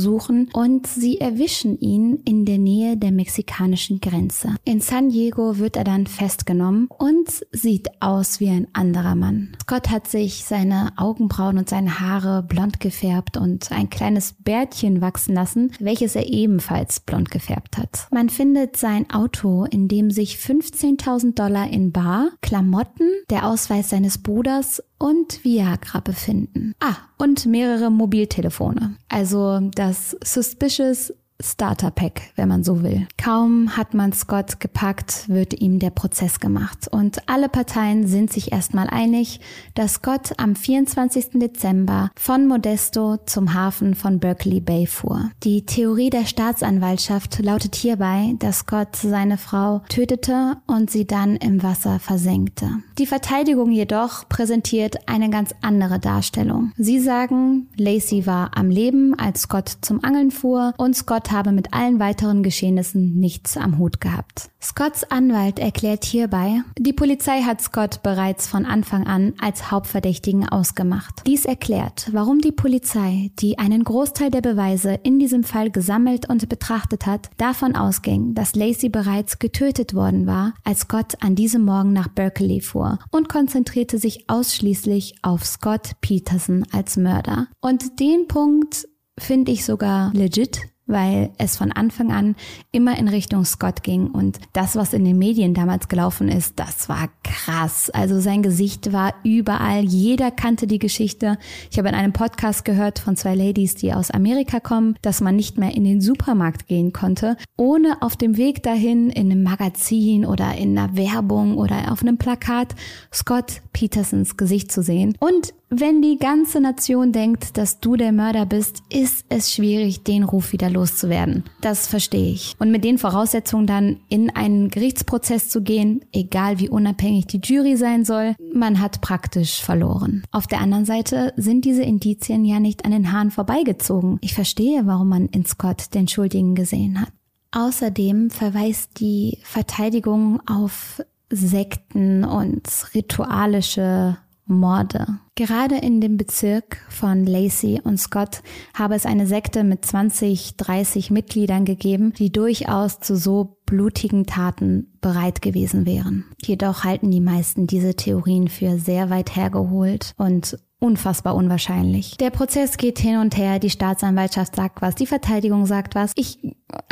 suchen 0.00 0.50
und 0.52 0.88
sie 0.88 1.20
erwischen 1.20 1.78
ihn 1.78 2.20
in 2.24 2.44
der 2.44 2.58
Nähe 2.58 2.96
der 2.96 3.12
mexikanischen 3.12 4.00
Grenze. 4.00 4.56
In 4.64 4.80
San 4.80 5.10
Diego 5.10 5.58
wird 5.58 5.76
er 5.76 5.84
dann 5.84 6.08
festgenommen 6.08 6.88
und 6.98 7.46
sieht 7.52 7.86
aus 8.00 8.40
wie 8.40 8.48
ein 8.48 8.66
anderer 8.72 9.14
Mann. 9.14 9.52
Scott 9.62 9.90
hat 9.90 10.08
sich 10.08 10.44
seine 10.44 10.92
Augenbrauen 10.96 11.56
und 11.56 11.68
seine 11.68 12.00
Haare 12.00 12.42
blond 12.42 12.80
gefärbt 12.80 13.36
und 13.36 13.70
ein 13.70 13.90
kleines 13.90 14.34
Bärtchen 14.40 15.00
wachsen 15.00 15.36
lassen, 15.36 15.70
welches 15.78 16.16
er 16.16 16.26
ebenfalls 16.26 16.98
blond 16.98 17.30
gefärbt 17.30 17.59
gefärbt 17.60 17.78
hat. 17.78 18.06
Man 18.10 18.28
findet 18.28 18.76
sein 18.76 19.10
Auto, 19.10 19.64
in 19.64 19.88
dem 19.88 20.10
sich 20.10 20.36
15.000 20.36 21.34
Dollar 21.34 21.68
in 21.70 21.92
Bar, 21.92 22.30
Klamotten, 22.40 23.08
der 23.30 23.46
Ausweis 23.46 23.90
seines 23.90 24.18
Bruders 24.18 24.82
und 24.98 25.44
Viagra 25.44 26.00
befinden. 26.00 26.74
Ah, 26.80 26.96
und 27.18 27.46
mehrere 27.46 27.90
Mobiltelefone. 27.90 28.96
Also 29.08 29.60
das 29.74 30.16
Suspicious 30.22 31.12
Starter 31.42 31.90
Pack, 31.90 32.22
wenn 32.36 32.48
man 32.48 32.64
so 32.64 32.82
will. 32.82 33.06
Kaum 33.16 33.76
hat 33.76 33.94
man 33.94 34.12
Scott 34.12 34.60
gepackt, 34.60 35.28
wird 35.28 35.60
ihm 35.60 35.78
der 35.78 35.90
Prozess 35.90 36.40
gemacht. 36.40 36.88
Und 36.90 37.28
alle 37.28 37.48
Parteien 37.48 38.06
sind 38.06 38.32
sich 38.32 38.52
erstmal 38.52 38.88
einig, 38.88 39.40
dass 39.74 39.94
Scott 39.94 40.32
am 40.38 40.54
24. 40.54 41.30
Dezember 41.34 42.10
von 42.16 42.46
Modesto 42.46 43.16
zum 43.26 43.54
Hafen 43.54 43.94
von 43.94 44.18
Berkeley 44.18 44.60
Bay 44.60 44.86
fuhr. 44.86 45.30
Die 45.42 45.64
Theorie 45.64 46.10
der 46.10 46.26
Staatsanwaltschaft 46.26 47.38
lautet 47.40 47.74
hierbei, 47.74 48.34
dass 48.38 48.60
Scott 48.60 48.96
seine 48.96 49.38
Frau 49.38 49.82
tötete 49.88 50.56
und 50.66 50.90
sie 50.90 51.06
dann 51.06 51.36
im 51.36 51.62
Wasser 51.62 51.98
versenkte. 51.98 52.68
Die 52.98 53.06
Verteidigung 53.06 53.70
jedoch 53.70 54.28
präsentiert 54.28 55.08
eine 55.08 55.30
ganz 55.30 55.54
andere 55.62 55.98
Darstellung. 55.98 56.72
Sie 56.76 57.00
sagen, 57.00 57.68
Lacey 57.76 58.26
war 58.26 58.56
am 58.56 58.70
Leben, 58.70 59.18
als 59.18 59.42
Scott 59.42 59.70
zum 59.80 60.04
Angeln 60.04 60.30
fuhr 60.30 60.74
und 60.76 60.96
Scott 60.96 61.29
habe 61.32 61.52
mit 61.52 61.72
allen 61.72 61.98
weiteren 62.00 62.42
Geschehnissen 62.42 63.14
nichts 63.14 63.56
am 63.56 63.78
Hut 63.78 64.00
gehabt. 64.00 64.50
Scotts 64.62 65.04
Anwalt 65.10 65.58
erklärt 65.58 66.04
hierbei, 66.04 66.62
die 66.78 66.92
Polizei 66.92 67.42
hat 67.42 67.60
Scott 67.60 68.02
bereits 68.02 68.46
von 68.46 68.66
Anfang 68.66 69.06
an 69.06 69.34
als 69.40 69.70
Hauptverdächtigen 69.70 70.48
ausgemacht. 70.48 71.22
Dies 71.26 71.44
erklärt, 71.44 72.08
warum 72.12 72.40
die 72.40 72.52
Polizei, 72.52 73.30
die 73.38 73.58
einen 73.58 73.84
Großteil 73.84 74.30
der 74.30 74.42
Beweise 74.42 74.98
in 75.02 75.18
diesem 75.18 75.44
Fall 75.44 75.70
gesammelt 75.70 76.28
und 76.28 76.48
betrachtet 76.48 77.06
hat, 77.06 77.30
davon 77.38 77.74
ausging, 77.74 78.34
dass 78.34 78.54
Lacey 78.54 78.88
bereits 78.88 79.38
getötet 79.38 79.94
worden 79.94 80.26
war, 80.26 80.54
als 80.64 80.80
Scott 80.80 81.14
an 81.20 81.34
diesem 81.34 81.64
Morgen 81.64 81.92
nach 81.92 82.08
Berkeley 82.08 82.60
fuhr 82.60 82.98
und 83.10 83.28
konzentrierte 83.28 83.98
sich 83.98 84.28
ausschließlich 84.28 85.16
auf 85.22 85.44
Scott 85.44 85.92
Peterson 86.00 86.66
als 86.72 86.96
Mörder. 86.96 87.48
Und 87.60 87.98
den 88.00 88.28
Punkt 88.28 88.86
finde 89.18 89.52
ich 89.52 89.64
sogar 89.64 90.12
legit, 90.14 90.60
weil 90.90 91.30
es 91.38 91.56
von 91.56 91.72
Anfang 91.72 92.12
an 92.12 92.36
immer 92.72 92.98
in 92.98 93.08
Richtung 93.08 93.44
Scott 93.44 93.82
ging 93.82 94.08
und 94.08 94.38
das, 94.52 94.76
was 94.76 94.92
in 94.92 95.04
den 95.04 95.18
Medien 95.18 95.54
damals 95.54 95.88
gelaufen 95.88 96.28
ist, 96.28 96.58
das 96.58 96.88
war 96.88 97.08
krass. 97.22 97.90
Also 97.90 98.20
sein 98.20 98.42
Gesicht 98.42 98.92
war 98.92 99.14
überall, 99.24 99.84
jeder 99.84 100.30
kannte 100.30 100.66
die 100.66 100.78
Geschichte. 100.78 101.38
Ich 101.70 101.78
habe 101.78 101.88
in 101.88 101.94
einem 101.94 102.12
Podcast 102.12 102.64
gehört 102.64 102.98
von 102.98 103.16
zwei 103.16 103.34
Ladies, 103.34 103.74
die 103.74 103.92
aus 103.92 104.10
Amerika 104.10 104.60
kommen, 104.60 104.96
dass 105.02 105.20
man 105.20 105.36
nicht 105.36 105.58
mehr 105.58 105.74
in 105.74 105.84
den 105.84 106.00
Supermarkt 106.00 106.66
gehen 106.66 106.92
konnte, 106.92 107.36
ohne 107.56 108.02
auf 108.02 108.16
dem 108.16 108.36
Weg 108.36 108.62
dahin 108.62 109.10
in 109.10 109.30
einem 109.30 109.42
Magazin 109.42 110.26
oder 110.26 110.54
in 110.56 110.76
einer 110.76 110.96
Werbung 110.96 111.56
oder 111.56 111.92
auf 111.92 112.02
einem 112.02 112.18
Plakat 112.18 112.74
Scott 113.12 113.62
Petersons 113.72 114.36
Gesicht 114.36 114.72
zu 114.72 114.82
sehen. 114.82 115.16
Und 115.20 115.54
wenn 115.72 116.02
die 116.02 116.18
ganze 116.18 116.60
Nation 116.60 117.12
denkt, 117.12 117.56
dass 117.56 117.78
du 117.78 117.94
der 117.94 118.10
Mörder 118.10 118.44
bist, 118.44 118.82
ist 118.90 119.24
es 119.28 119.54
schwierig, 119.54 120.02
den 120.02 120.24
Ruf 120.24 120.52
wieder 120.52 120.68
loszuwerden. 120.68 121.44
Das 121.60 121.86
verstehe 121.86 122.32
ich. 122.32 122.56
Und 122.58 122.72
mit 122.72 122.82
den 122.82 122.98
Voraussetzungen 122.98 123.68
dann 123.68 124.00
in 124.08 124.30
einen 124.30 124.68
Gerichtsprozess 124.68 125.48
zu 125.48 125.62
gehen, 125.62 126.04
egal 126.12 126.58
wie 126.58 126.68
unabhängig 126.68 127.28
die 127.28 127.40
Jury 127.42 127.76
sein 127.76 128.04
soll, 128.04 128.34
man 128.52 128.80
hat 128.80 129.00
praktisch 129.00 129.62
verloren. 129.62 130.24
Auf 130.32 130.48
der 130.48 130.60
anderen 130.60 130.84
Seite 130.84 131.32
sind 131.36 131.64
diese 131.64 131.84
Indizien 131.84 132.44
ja 132.44 132.58
nicht 132.58 132.84
an 132.84 132.90
den 132.90 133.12
Haaren 133.12 133.30
vorbeigezogen. 133.30 134.18
Ich 134.22 134.34
verstehe, 134.34 134.86
warum 134.86 135.08
man 135.08 135.26
in 135.26 135.46
Scott 135.46 135.94
den 135.94 136.08
Schuldigen 136.08 136.56
gesehen 136.56 137.00
hat. 137.00 137.12
Außerdem 137.52 138.30
verweist 138.30 138.98
die 138.98 139.38
Verteidigung 139.44 140.40
auf 140.48 141.00
Sekten 141.30 142.24
und 142.24 142.68
ritualische 142.92 144.18
Morde. 144.50 145.18
Gerade 145.36 145.76
in 145.76 146.00
dem 146.00 146.16
Bezirk 146.16 146.76
von 146.90 147.24
Lacey 147.24 147.80
und 147.82 147.98
Scott 147.98 148.42
habe 148.74 148.94
es 148.94 149.06
eine 149.06 149.26
Sekte 149.26 149.64
mit 149.64 149.84
20, 149.86 150.56
30 150.56 151.10
Mitgliedern 151.10 151.64
gegeben, 151.64 152.12
die 152.12 152.30
durchaus 152.30 153.00
zu 153.00 153.16
so 153.16 153.56
blutigen 153.64 154.26
Taten 154.26 154.92
bereit 155.00 155.40
gewesen 155.40 155.86
wären. 155.86 156.26
Jedoch 156.42 156.84
halten 156.84 157.10
die 157.10 157.20
meisten 157.20 157.66
diese 157.66 157.94
Theorien 157.94 158.48
für 158.48 158.78
sehr 158.78 159.08
weit 159.08 159.34
hergeholt 159.34 160.12
und 160.18 160.58
unfassbar 160.80 161.36
unwahrscheinlich. 161.36 162.16
Der 162.16 162.30
Prozess 162.30 162.76
geht 162.76 162.98
hin 162.98 163.18
und 163.18 163.36
her, 163.36 163.58
die 163.58 163.70
Staatsanwaltschaft 163.70 164.56
sagt 164.56 164.82
was, 164.82 164.94
die 164.96 165.06
Verteidigung 165.06 165.66
sagt 165.66 165.94
was. 165.94 166.12
Ich 166.16 166.38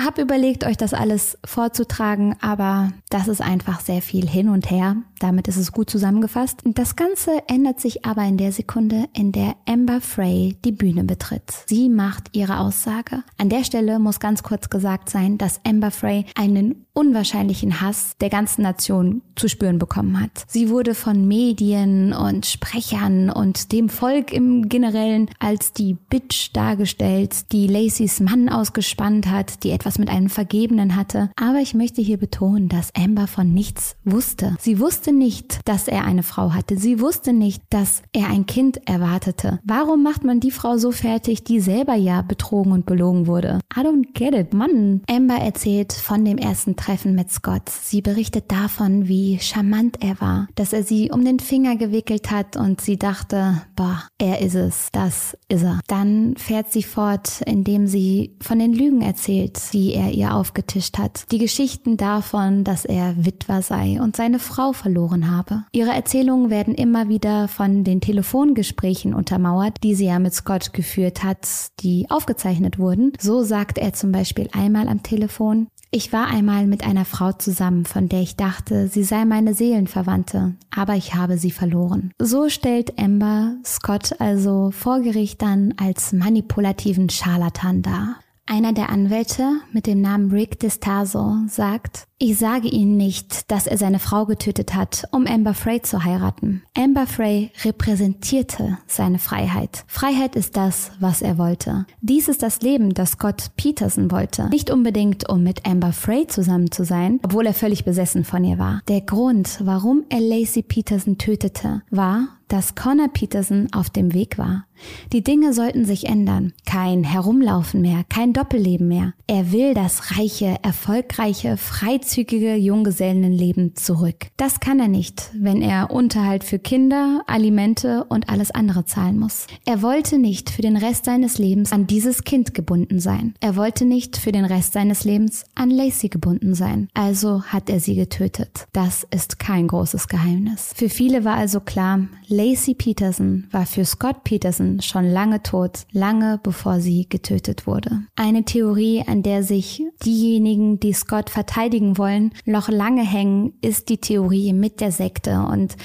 habe 0.01 0.23
überlegt, 0.23 0.65
euch 0.65 0.77
das 0.77 0.95
alles 0.95 1.39
vorzutragen, 1.45 2.37
aber 2.41 2.93
das 3.11 3.29
ist 3.29 3.41
einfach 3.41 3.81
sehr 3.81 4.03
viel 4.03 4.29
hin 4.29 4.49
und 4.49 4.71
her. 4.71 4.97
Damit 5.19 5.49
ist 5.49 5.57
es 5.57 5.73
gut 5.73 5.91
zusammengefasst. 5.91 6.61
Das 6.65 6.95
Ganze 6.95 7.43
ändert 7.49 7.81
sich 7.81 8.05
aber 8.05 8.23
in 8.25 8.37
der 8.37 8.53
Sekunde, 8.53 9.07
in 9.15 9.33
der 9.33 9.57
Amber 9.67 10.01
Frey 10.01 10.57
die 10.65 10.73
Bühne 10.73 11.05
betritt. 11.05 11.65
Sie 11.67 11.89
macht 11.89 12.37
ihre 12.37 12.61
Aussage. 12.61 13.25
An 13.37 13.49
der 13.49 13.65
Stelle 13.65 13.99
muss 13.99 14.21
ganz 14.21 14.43
kurz 14.43 14.71
gesagt 14.71 15.11
sein, 15.11 15.39
dass 15.39 15.61
Amber 15.65 15.91
Frey 15.91 16.27
einen 16.37 16.87
unwahrscheinlichen 16.93 17.81
Hass 17.81 18.17
der 18.21 18.29
ganzen 18.29 18.63
Nation 18.63 19.23
zu 19.37 19.49
spüren 19.49 19.79
bekommen 19.79 20.21
hat. 20.21 20.31
Sie 20.49 20.69
wurde 20.69 20.95
von 20.95 21.27
Medien 21.29 22.13
und 22.13 22.47
Sprechern 22.47 23.31
und 23.31 23.73
dem 23.79 23.89
Volk 23.89 24.33
im 24.33 24.69
Generellen 24.69 25.31
als 25.39 25.73
die 25.73 25.95
Bitch 25.95 26.51
dargestellt, 26.53 27.53
die 27.53 27.69
Lacys 27.69 28.19
Mann 28.19 28.49
ausgespannt 28.49 29.31
hat, 29.31 29.63
die 29.63 29.71
etwas 29.71 29.99
mit 29.99 30.11
einem 30.11 30.31
Vergebenen 30.31 30.97
hatte. 30.97 31.31
Aber 31.37 31.61
ich 31.61 31.75
möchte 31.75 32.03
hier 32.03 32.17
betonen, 32.17 32.69
dass 32.69 32.93
Amber 32.97 33.29
von 33.29 33.55
nichts 33.55 33.95
wusste. 34.05 34.57
Sie 34.59 34.81
wusste 34.81 35.13
nicht, 35.13 35.61
dass 35.65 35.87
er 35.87 36.05
eine 36.05 36.25
Frau 36.25 36.55
hatte. 36.55 36.77
Sie 36.77 37.01
wusste 37.01 37.33
nicht, 37.33 37.63
dass 37.71 38.03
er 38.13 38.29
ein 38.29 38.47
Kind 38.47 38.81
erwartete. 38.89 39.61
Warum 39.63 40.03
macht 40.03 40.25
man 40.25 40.41
die 40.41 40.51
Frau 40.51 40.77
so 40.77 40.91
fertig, 40.91 41.45
die 41.45 41.61
selber 41.61 41.95
ja 41.95 42.23
betrogen 42.23 42.73
und 42.73 42.85
belogen 42.85 43.29
wurde? 43.29 43.61
I 43.77 43.81
don't 43.83 44.13
get 44.13 44.35
it, 44.35 44.55
Mann. 44.55 45.03
Amber 45.09 45.37
erzählt 45.37 45.93
von 45.93 46.25
dem 46.25 46.39
ersten 46.39 46.75
Treffen 46.75 47.15
mit 47.15 47.31
Scott. 47.31 47.69
Sie 47.69 48.03
berichtet 48.03 48.51
davon, 48.51 49.07
wie 49.07 49.39
charmant 49.39 50.03
er 50.03 50.21
war, 50.21 50.49
dass 50.57 50.73
er 50.73 50.83
sie 50.83 51.13
um 51.13 51.25
den 51.25 51.39
Finger 51.39 51.77
gewickelt 51.77 52.33
hat 52.33 52.57
und 52.57 52.81
sie 52.81 52.97
dachte, 52.97 53.63
boah, 53.77 54.03
er 54.19 54.41
ist 54.41 54.55
es, 54.55 54.89
das 54.93 55.37
ist 55.49 55.63
er. 55.63 55.81
Dann 55.87 56.35
fährt 56.37 56.73
sie 56.73 56.83
fort, 56.83 57.43
indem 57.47 57.87
sie 57.87 58.37
von 58.41 58.59
den 58.59 58.73
Lügen 58.73 59.03
erzählt, 59.03 59.61
die 59.73 59.95
er 59.95 60.11
ihr 60.11 60.35
aufgetischt 60.35 60.99
hat. 60.99 61.25
Die 61.31 61.39
Geschichten 61.39 61.97
davon, 61.97 62.65
dass 62.65 62.85
er 62.85 63.15
Witwer 63.25 63.63
sei 63.63 64.01
und 64.01 64.17
seine 64.17 64.39
Frau 64.39 64.73
verloren 64.73 65.31
habe. 65.31 65.65
Ihre 65.73 65.91
Erzählungen 65.91 66.51
werden 66.51 66.75
immer 66.75 67.09
wieder 67.09 67.49
von 67.49 67.85
den 67.85 68.01
Telefongesprächen 68.01 69.15
untermauert, 69.15 69.79
die 69.83 69.95
sie 69.95 70.07
ja 70.07 70.19
mit 70.19 70.35
Scott 70.35 70.73
geführt 70.73 71.23
hat, 71.25 71.47
die 71.81 72.07
aufgezeichnet 72.11 72.79
wurden. 72.79 73.13
So 73.21 73.43
sagt 73.43 73.79
er 73.79 73.93
zum 73.93 74.13
Beispiel 74.13 74.49
einmal 74.53 74.89
am 74.89 75.03
Telefon, 75.03 75.69
Ich 75.91 76.13
war 76.13 76.27
einmal 76.27 76.67
mit 76.67 76.85
einer 76.85 77.07
Frau 77.07 77.33
zusammen, 77.33 77.87
von 77.87 78.11
der 78.11 78.21
ich 78.21 78.37
dachte, 78.37 78.89
sie 78.89 79.05
sei 79.05 79.25
meine 79.25 79.55
Seelenverwandte, 79.55 80.55
aber 80.71 80.97
ich 80.97 81.15
habe 81.15 81.39
sie 81.39 81.51
verloren. 81.51 82.13
So 82.19 82.51
stellt 82.51 82.99
Amber 82.99 83.57
Scott 83.65 84.21
also 84.21 84.71
vor 84.71 85.01
Gericht 85.01 85.41
dann 85.41 85.73
als 85.79 86.13
manipulativen 86.13 87.09
Scharlatan 87.09 87.81
dar. 87.81 88.17
Einer 88.51 88.73
der 88.73 88.89
Anwälte 88.89 89.61
mit 89.73 89.87
dem 89.87 90.01
Namen 90.01 90.31
Rick 90.31 90.59
Distaso 90.59 91.37
sagt, 91.49 92.07
ich 92.17 92.39
sage 92.39 92.67
Ihnen 92.67 92.97
nicht, 92.97 93.51
dass 93.51 93.67
er 93.67 93.77
seine 93.77 93.99
Frau 93.99 94.25
getötet 94.25 94.75
hat, 94.75 95.05
um 95.13 95.27
Amber 95.27 95.53
Frey 95.53 95.83
zu 95.83 96.03
heiraten. 96.03 96.63
Amber 96.75 97.07
Frey 97.07 97.51
repräsentierte 97.63 98.79
seine 98.87 99.19
Freiheit. 99.19 99.85
Freiheit 99.87 100.35
ist 100.35 100.57
das, 100.57 100.93
was 100.99 101.21
er 101.21 101.37
wollte. 101.37 101.85
Dies 102.01 102.27
ist 102.27 102.43
das 102.43 102.63
Leben, 102.63 102.95
das 102.95 103.13
Scott 103.13 103.51
Peterson 103.57 104.11
wollte. 104.11 104.49
Nicht 104.49 104.71
unbedingt, 104.71 105.29
um 105.29 105.43
mit 105.43 105.67
Amber 105.67 105.93
Frey 105.93 106.27
zusammen 106.27 106.71
zu 106.71 106.85
sein, 106.85 107.21
obwohl 107.23 107.45
er 107.45 107.55
völlig 107.55 107.85
besessen 107.85 108.25
von 108.25 108.43
ihr 108.45 108.59
war. 108.59 108.81
Der 108.89 109.03
Grund, 109.03 109.59
warum 109.63 110.05
er 110.09 110.21
Lacey 110.21 110.63
Peterson 110.63 111.19
tötete, 111.19 111.83
war, 111.91 112.29
dass 112.49 112.75
Connor 112.75 113.09
Peterson 113.09 113.69
auf 113.73 113.91
dem 113.91 114.15
Weg 114.15 114.39
war. 114.39 114.65
Die 115.13 115.23
Dinge 115.23 115.53
sollten 115.53 115.85
sich 115.85 116.07
ändern. 116.07 116.53
Kein 116.67 117.05
Herumlaufen 117.05 117.81
mehr, 117.81 118.05
kein 118.09 118.33
Doppelleben 118.33 118.89
mehr. 118.89 119.15
Er 119.27 119.53
will 119.53 119.75
das 119.75 120.17
reiche, 120.17 120.57
erfolgreiche, 120.63 121.57
freizügige 121.57 122.55
Junggesellenleben 122.57 123.77
zurück. 123.77 124.27
Das 124.37 124.61
kann 124.61 124.81
er 124.81 124.89
nicht, 124.89 125.31
wenn 125.35 125.63
er 125.63 125.91
Unterhalt 125.91 126.45
für 126.45 126.59
Kinder, 126.59 127.23
Alimente 127.27 128.05
und 128.09 128.29
alles 128.29 128.51
andere 128.51 128.85
zahlen 128.85 129.19
muss. 129.19 129.47
Er 129.65 129.83
wollte 129.83 130.19
nicht 130.19 130.51
für 130.51 130.63
den 130.63 130.77
Rest 130.77 131.05
seines 131.05 131.39
Lebens 131.39 131.73
an 131.73 131.87
dieses 131.87 132.25
Kind 132.25 132.55
gebunden 132.55 133.01
sein. 133.01 133.35
Er 133.41 133.57
wollte 133.57 133.85
nicht 133.85 134.17
für 134.17 134.33
den 134.33 134.45
Rest 134.45 134.73
seines 134.75 135.05
Lebens 135.05 135.45
an 135.55 135.71
Lacey 135.71 136.09
gebunden 136.09 136.55
sein. 136.55 136.89
Also 136.95 137.43
hat 137.45 137.71
er 137.71 137.81
sie 137.81 137.95
getötet. 137.95 138.67
Das 138.73 139.07
ist 139.11 139.39
kein 139.39 139.69
großes 139.69 140.09
Geheimnis. 140.09 140.73
Für 140.75 140.89
viele 140.89 141.25
war 141.25 141.37
also 141.37 141.61
klar, 141.61 142.01
Lacey 142.29 142.75
Peterson 142.75 143.47
war 143.51 143.67
für 143.67 143.85
Scott 143.85 144.25
Peterson 144.25 144.68
schon 144.81 145.11
lange 145.11 145.43
tot, 145.43 145.87
lange 145.93 146.39
bevor 146.43 146.81
sie 146.81 147.09
getötet 147.09 147.67
wurde. 147.67 148.03
Eine 148.17 148.45
Theorie, 148.45 149.05
an 149.07 149.23
der 149.23 149.43
sich 149.43 149.83
diejenigen, 150.05 150.81
die 150.81 150.93
Scott 150.93 151.31
verteidigen 151.31 151.99
wollen, 151.99 152.33
noch 152.45 152.69
lange 152.69 153.03
hängen, 153.03 153.55
ist 153.61 153.89
die 153.89 153.99
Theorie 153.99 154.53
mit 154.53 154.81
der 154.81 154.93
Sekte 154.93 155.41
und 155.51 155.77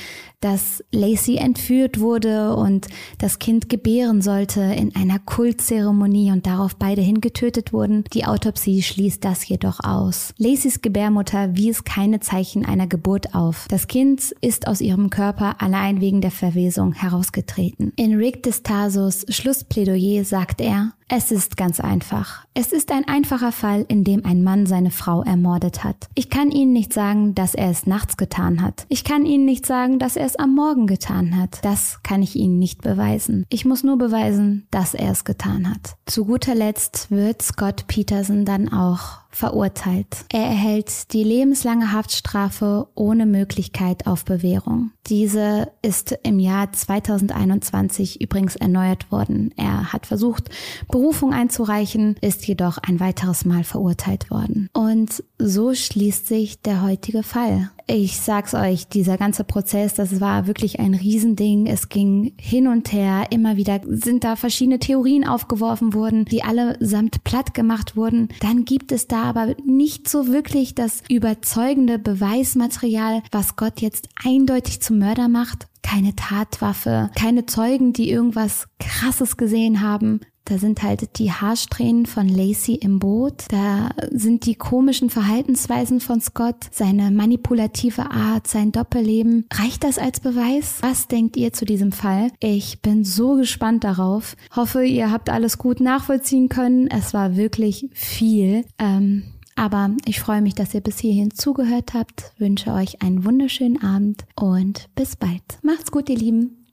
dass 0.43 0.83
Lacey 0.91 1.37
entführt 1.37 2.01
wurde 2.01 2.55
und 2.55 2.87
das 3.17 3.39
Kind 3.39 3.69
gebären 3.69 4.21
sollte 4.21 4.59
in 4.59 4.93
einer 4.93 5.19
Kultzeremonie 5.19 6.31
und 6.31 6.45
darauf 6.45 6.75
beide 6.75 7.01
hingetötet 7.01 7.71
wurden. 7.71 8.03
Die 8.13 8.25
Autopsie 8.25 8.81
schließt 8.81 9.23
das 9.23 9.47
jedoch 9.47 9.79
aus. 9.81 10.33
Lacys 10.37 10.81
Gebärmutter 10.81 11.55
wies 11.55 11.85
keine 11.85 12.19
Zeichen 12.19 12.65
einer 12.65 12.87
Geburt 12.87 13.33
auf. 13.33 13.67
Das 13.69 13.87
Kind 13.87 14.35
ist 14.41 14.67
aus 14.67 14.81
ihrem 14.81 15.09
Körper 15.09 15.61
allein 15.61 16.01
wegen 16.01 16.19
der 16.19 16.31
Verwesung 16.31 16.91
herausgetreten. 16.91 17.93
In 17.95 18.17
Rick 18.17 18.43
Destasos 18.73 19.23
Schlussplädoyer 19.29 20.25
sagt 20.25 20.59
er, 20.59 20.93
es 21.09 21.31
ist 21.31 21.57
ganz 21.57 21.79
einfach. 21.79 22.45
Es 22.53 22.71
ist 22.71 22.91
ein 22.91 23.07
einfacher 23.07 23.51
Fall, 23.51 23.85
in 23.87 24.03
dem 24.03 24.25
ein 24.25 24.43
Mann 24.43 24.65
seine 24.65 24.91
Frau 24.91 25.23
ermordet 25.23 25.83
hat. 25.83 26.07
Ich 26.15 26.29
kann 26.29 26.51
Ihnen 26.51 26.73
nicht 26.73 26.93
sagen, 26.93 27.35
dass 27.35 27.55
er 27.55 27.69
es 27.69 27.85
nachts 27.87 28.17
getan 28.17 28.61
hat. 28.61 28.85
Ich 28.89 29.03
kann 29.03 29.25
Ihnen 29.25 29.45
nicht 29.45 29.65
sagen, 29.65 29.99
dass 29.99 30.15
er 30.15 30.25
es 30.25 30.35
am 30.35 30.55
Morgen 30.55 30.87
getan 30.87 31.37
hat. 31.37 31.59
Das 31.63 32.01
kann 32.03 32.21
ich 32.21 32.35
Ihnen 32.35 32.59
nicht 32.59 32.81
beweisen. 32.81 33.45
Ich 33.49 33.65
muss 33.65 33.83
nur 33.83 33.97
beweisen, 33.97 34.67
dass 34.71 34.93
er 34.93 35.11
es 35.11 35.23
getan 35.23 35.69
hat. 35.69 35.95
Zu 36.05 36.25
guter 36.25 36.55
Letzt 36.55 37.11
wird 37.11 37.41
Scott 37.41 37.87
Peterson 37.87 38.45
dann 38.45 38.71
auch 38.71 39.23
verurteilt. 39.33 40.25
Er 40.31 40.43
erhält 40.43 41.11
die 41.13 41.23
lebenslange 41.23 41.91
Haftstrafe 41.91 42.87
ohne 42.93 43.25
Möglichkeit 43.25 44.05
auf 44.05 44.25
Bewährung. 44.25 44.91
Diese 45.07 45.71
ist 45.81 46.17
im 46.23 46.39
Jahr 46.39 46.71
2021 46.71 48.21
übrigens 48.21 48.55
erneuert 48.55 49.11
worden. 49.11 49.53
Er 49.57 49.91
hat 49.91 50.05
versucht, 50.05 50.49
Berufung 50.93 51.33
einzureichen, 51.33 52.17
ist 52.21 52.45
jedoch 52.45 52.77
ein 52.77 52.99
weiteres 52.99 53.45
Mal 53.45 53.63
verurteilt 53.63 54.29
worden. 54.29 54.69
Und 54.73 55.23
so 55.39 55.73
schließt 55.73 56.27
sich 56.27 56.61
der 56.61 56.83
heutige 56.83 57.23
Fall. 57.23 57.71
Ich 57.87 58.19
sag's 58.19 58.53
euch, 58.53 58.87
dieser 58.89 59.17
ganze 59.17 59.43
Prozess, 59.43 59.95
das 59.95 60.21
war 60.21 60.45
wirklich 60.45 60.79
ein 60.79 60.93
Riesending. 60.93 61.65
Es 61.65 61.89
ging 61.89 62.33
hin 62.37 62.67
und 62.67 62.93
her. 62.93 63.25
Immer 63.31 63.57
wieder 63.57 63.81
sind 63.87 64.23
da 64.23 64.35
verschiedene 64.35 64.77
Theorien 64.77 65.27
aufgeworfen 65.27 65.95
worden, 65.95 66.25
die 66.25 66.43
allesamt 66.43 67.23
platt 67.23 67.55
gemacht 67.55 67.95
wurden. 67.95 68.29
Dann 68.41 68.63
gibt 68.63 68.91
es 68.91 69.07
da 69.07 69.23
aber 69.23 69.55
nicht 69.65 70.07
so 70.07 70.27
wirklich 70.27 70.75
das 70.75 71.01
überzeugende 71.09 71.97
Beweismaterial, 71.97 73.23
was 73.31 73.55
Gott 73.55 73.81
jetzt 73.81 74.09
eindeutig 74.23 74.79
zum 74.81 74.99
Mörder 74.99 75.27
macht. 75.27 75.67
Keine 75.81 76.15
Tatwaffe, 76.15 77.09
keine 77.15 77.47
Zeugen, 77.47 77.93
die 77.93 78.11
irgendwas 78.11 78.67
Krasses 78.79 79.37
gesehen 79.37 79.81
haben. 79.81 80.21
Da 80.45 80.57
sind 80.57 80.83
halt 80.83 81.17
die 81.19 81.31
Haarsträhnen 81.31 82.05
von 82.05 82.27
Lacey 82.27 82.75
im 82.75 82.99
Boot. 82.99 83.45
Da 83.49 83.91
sind 84.11 84.45
die 84.45 84.55
komischen 84.55 85.09
Verhaltensweisen 85.09 86.01
von 86.01 86.19
Scott, 86.19 86.67
seine 86.71 87.11
manipulative 87.11 88.11
Art, 88.11 88.47
sein 88.47 88.71
Doppelleben. 88.73 89.45
Reicht 89.53 89.83
das 89.83 89.97
als 89.97 90.19
Beweis? 90.19 90.79
Was 90.81 91.07
denkt 91.07 91.37
ihr 91.37 91.53
zu 91.53 91.63
diesem 91.63 91.93
Fall? 91.93 92.31
Ich 92.39 92.81
bin 92.81 93.05
so 93.05 93.35
gespannt 93.35 93.85
darauf. 93.85 94.35
Hoffe, 94.53 94.83
ihr 94.83 95.11
habt 95.11 95.29
alles 95.29 95.57
gut 95.57 95.79
nachvollziehen 95.79 96.49
können. 96.49 96.87
Es 96.87 97.13
war 97.13 97.37
wirklich 97.37 97.89
viel. 97.93 98.65
Ähm, 98.77 99.23
aber 99.55 99.91
ich 100.05 100.19
freue 100.19 100.41
mich, 100.41 100.55
dass 100.55 100.73
ihr 100.73 100.81
bis 100.81 100.99
hierhin 100.99 101.31
zugehört 101.31 101.93
habt, 101.93 102.33
wünsche 102.37 102.73
euch 102.73 103.01
einen 103.01 103.23
wunderschönen 103.23 103.81
Abend 103.81 104.25
und 104.35 104.89
bis 104.95 105.15
bald. 105.15 105.43
Macht's 105.61 105.91
gut, 105.91 106.09
ihr 106.09 106.17
Lieben. 106.17 106.65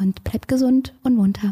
Und 0.00 0.24
bleibt 0.24 0.48
gesund 0.48 0.94
und 1.02 1.16
munter. 1.16 1.50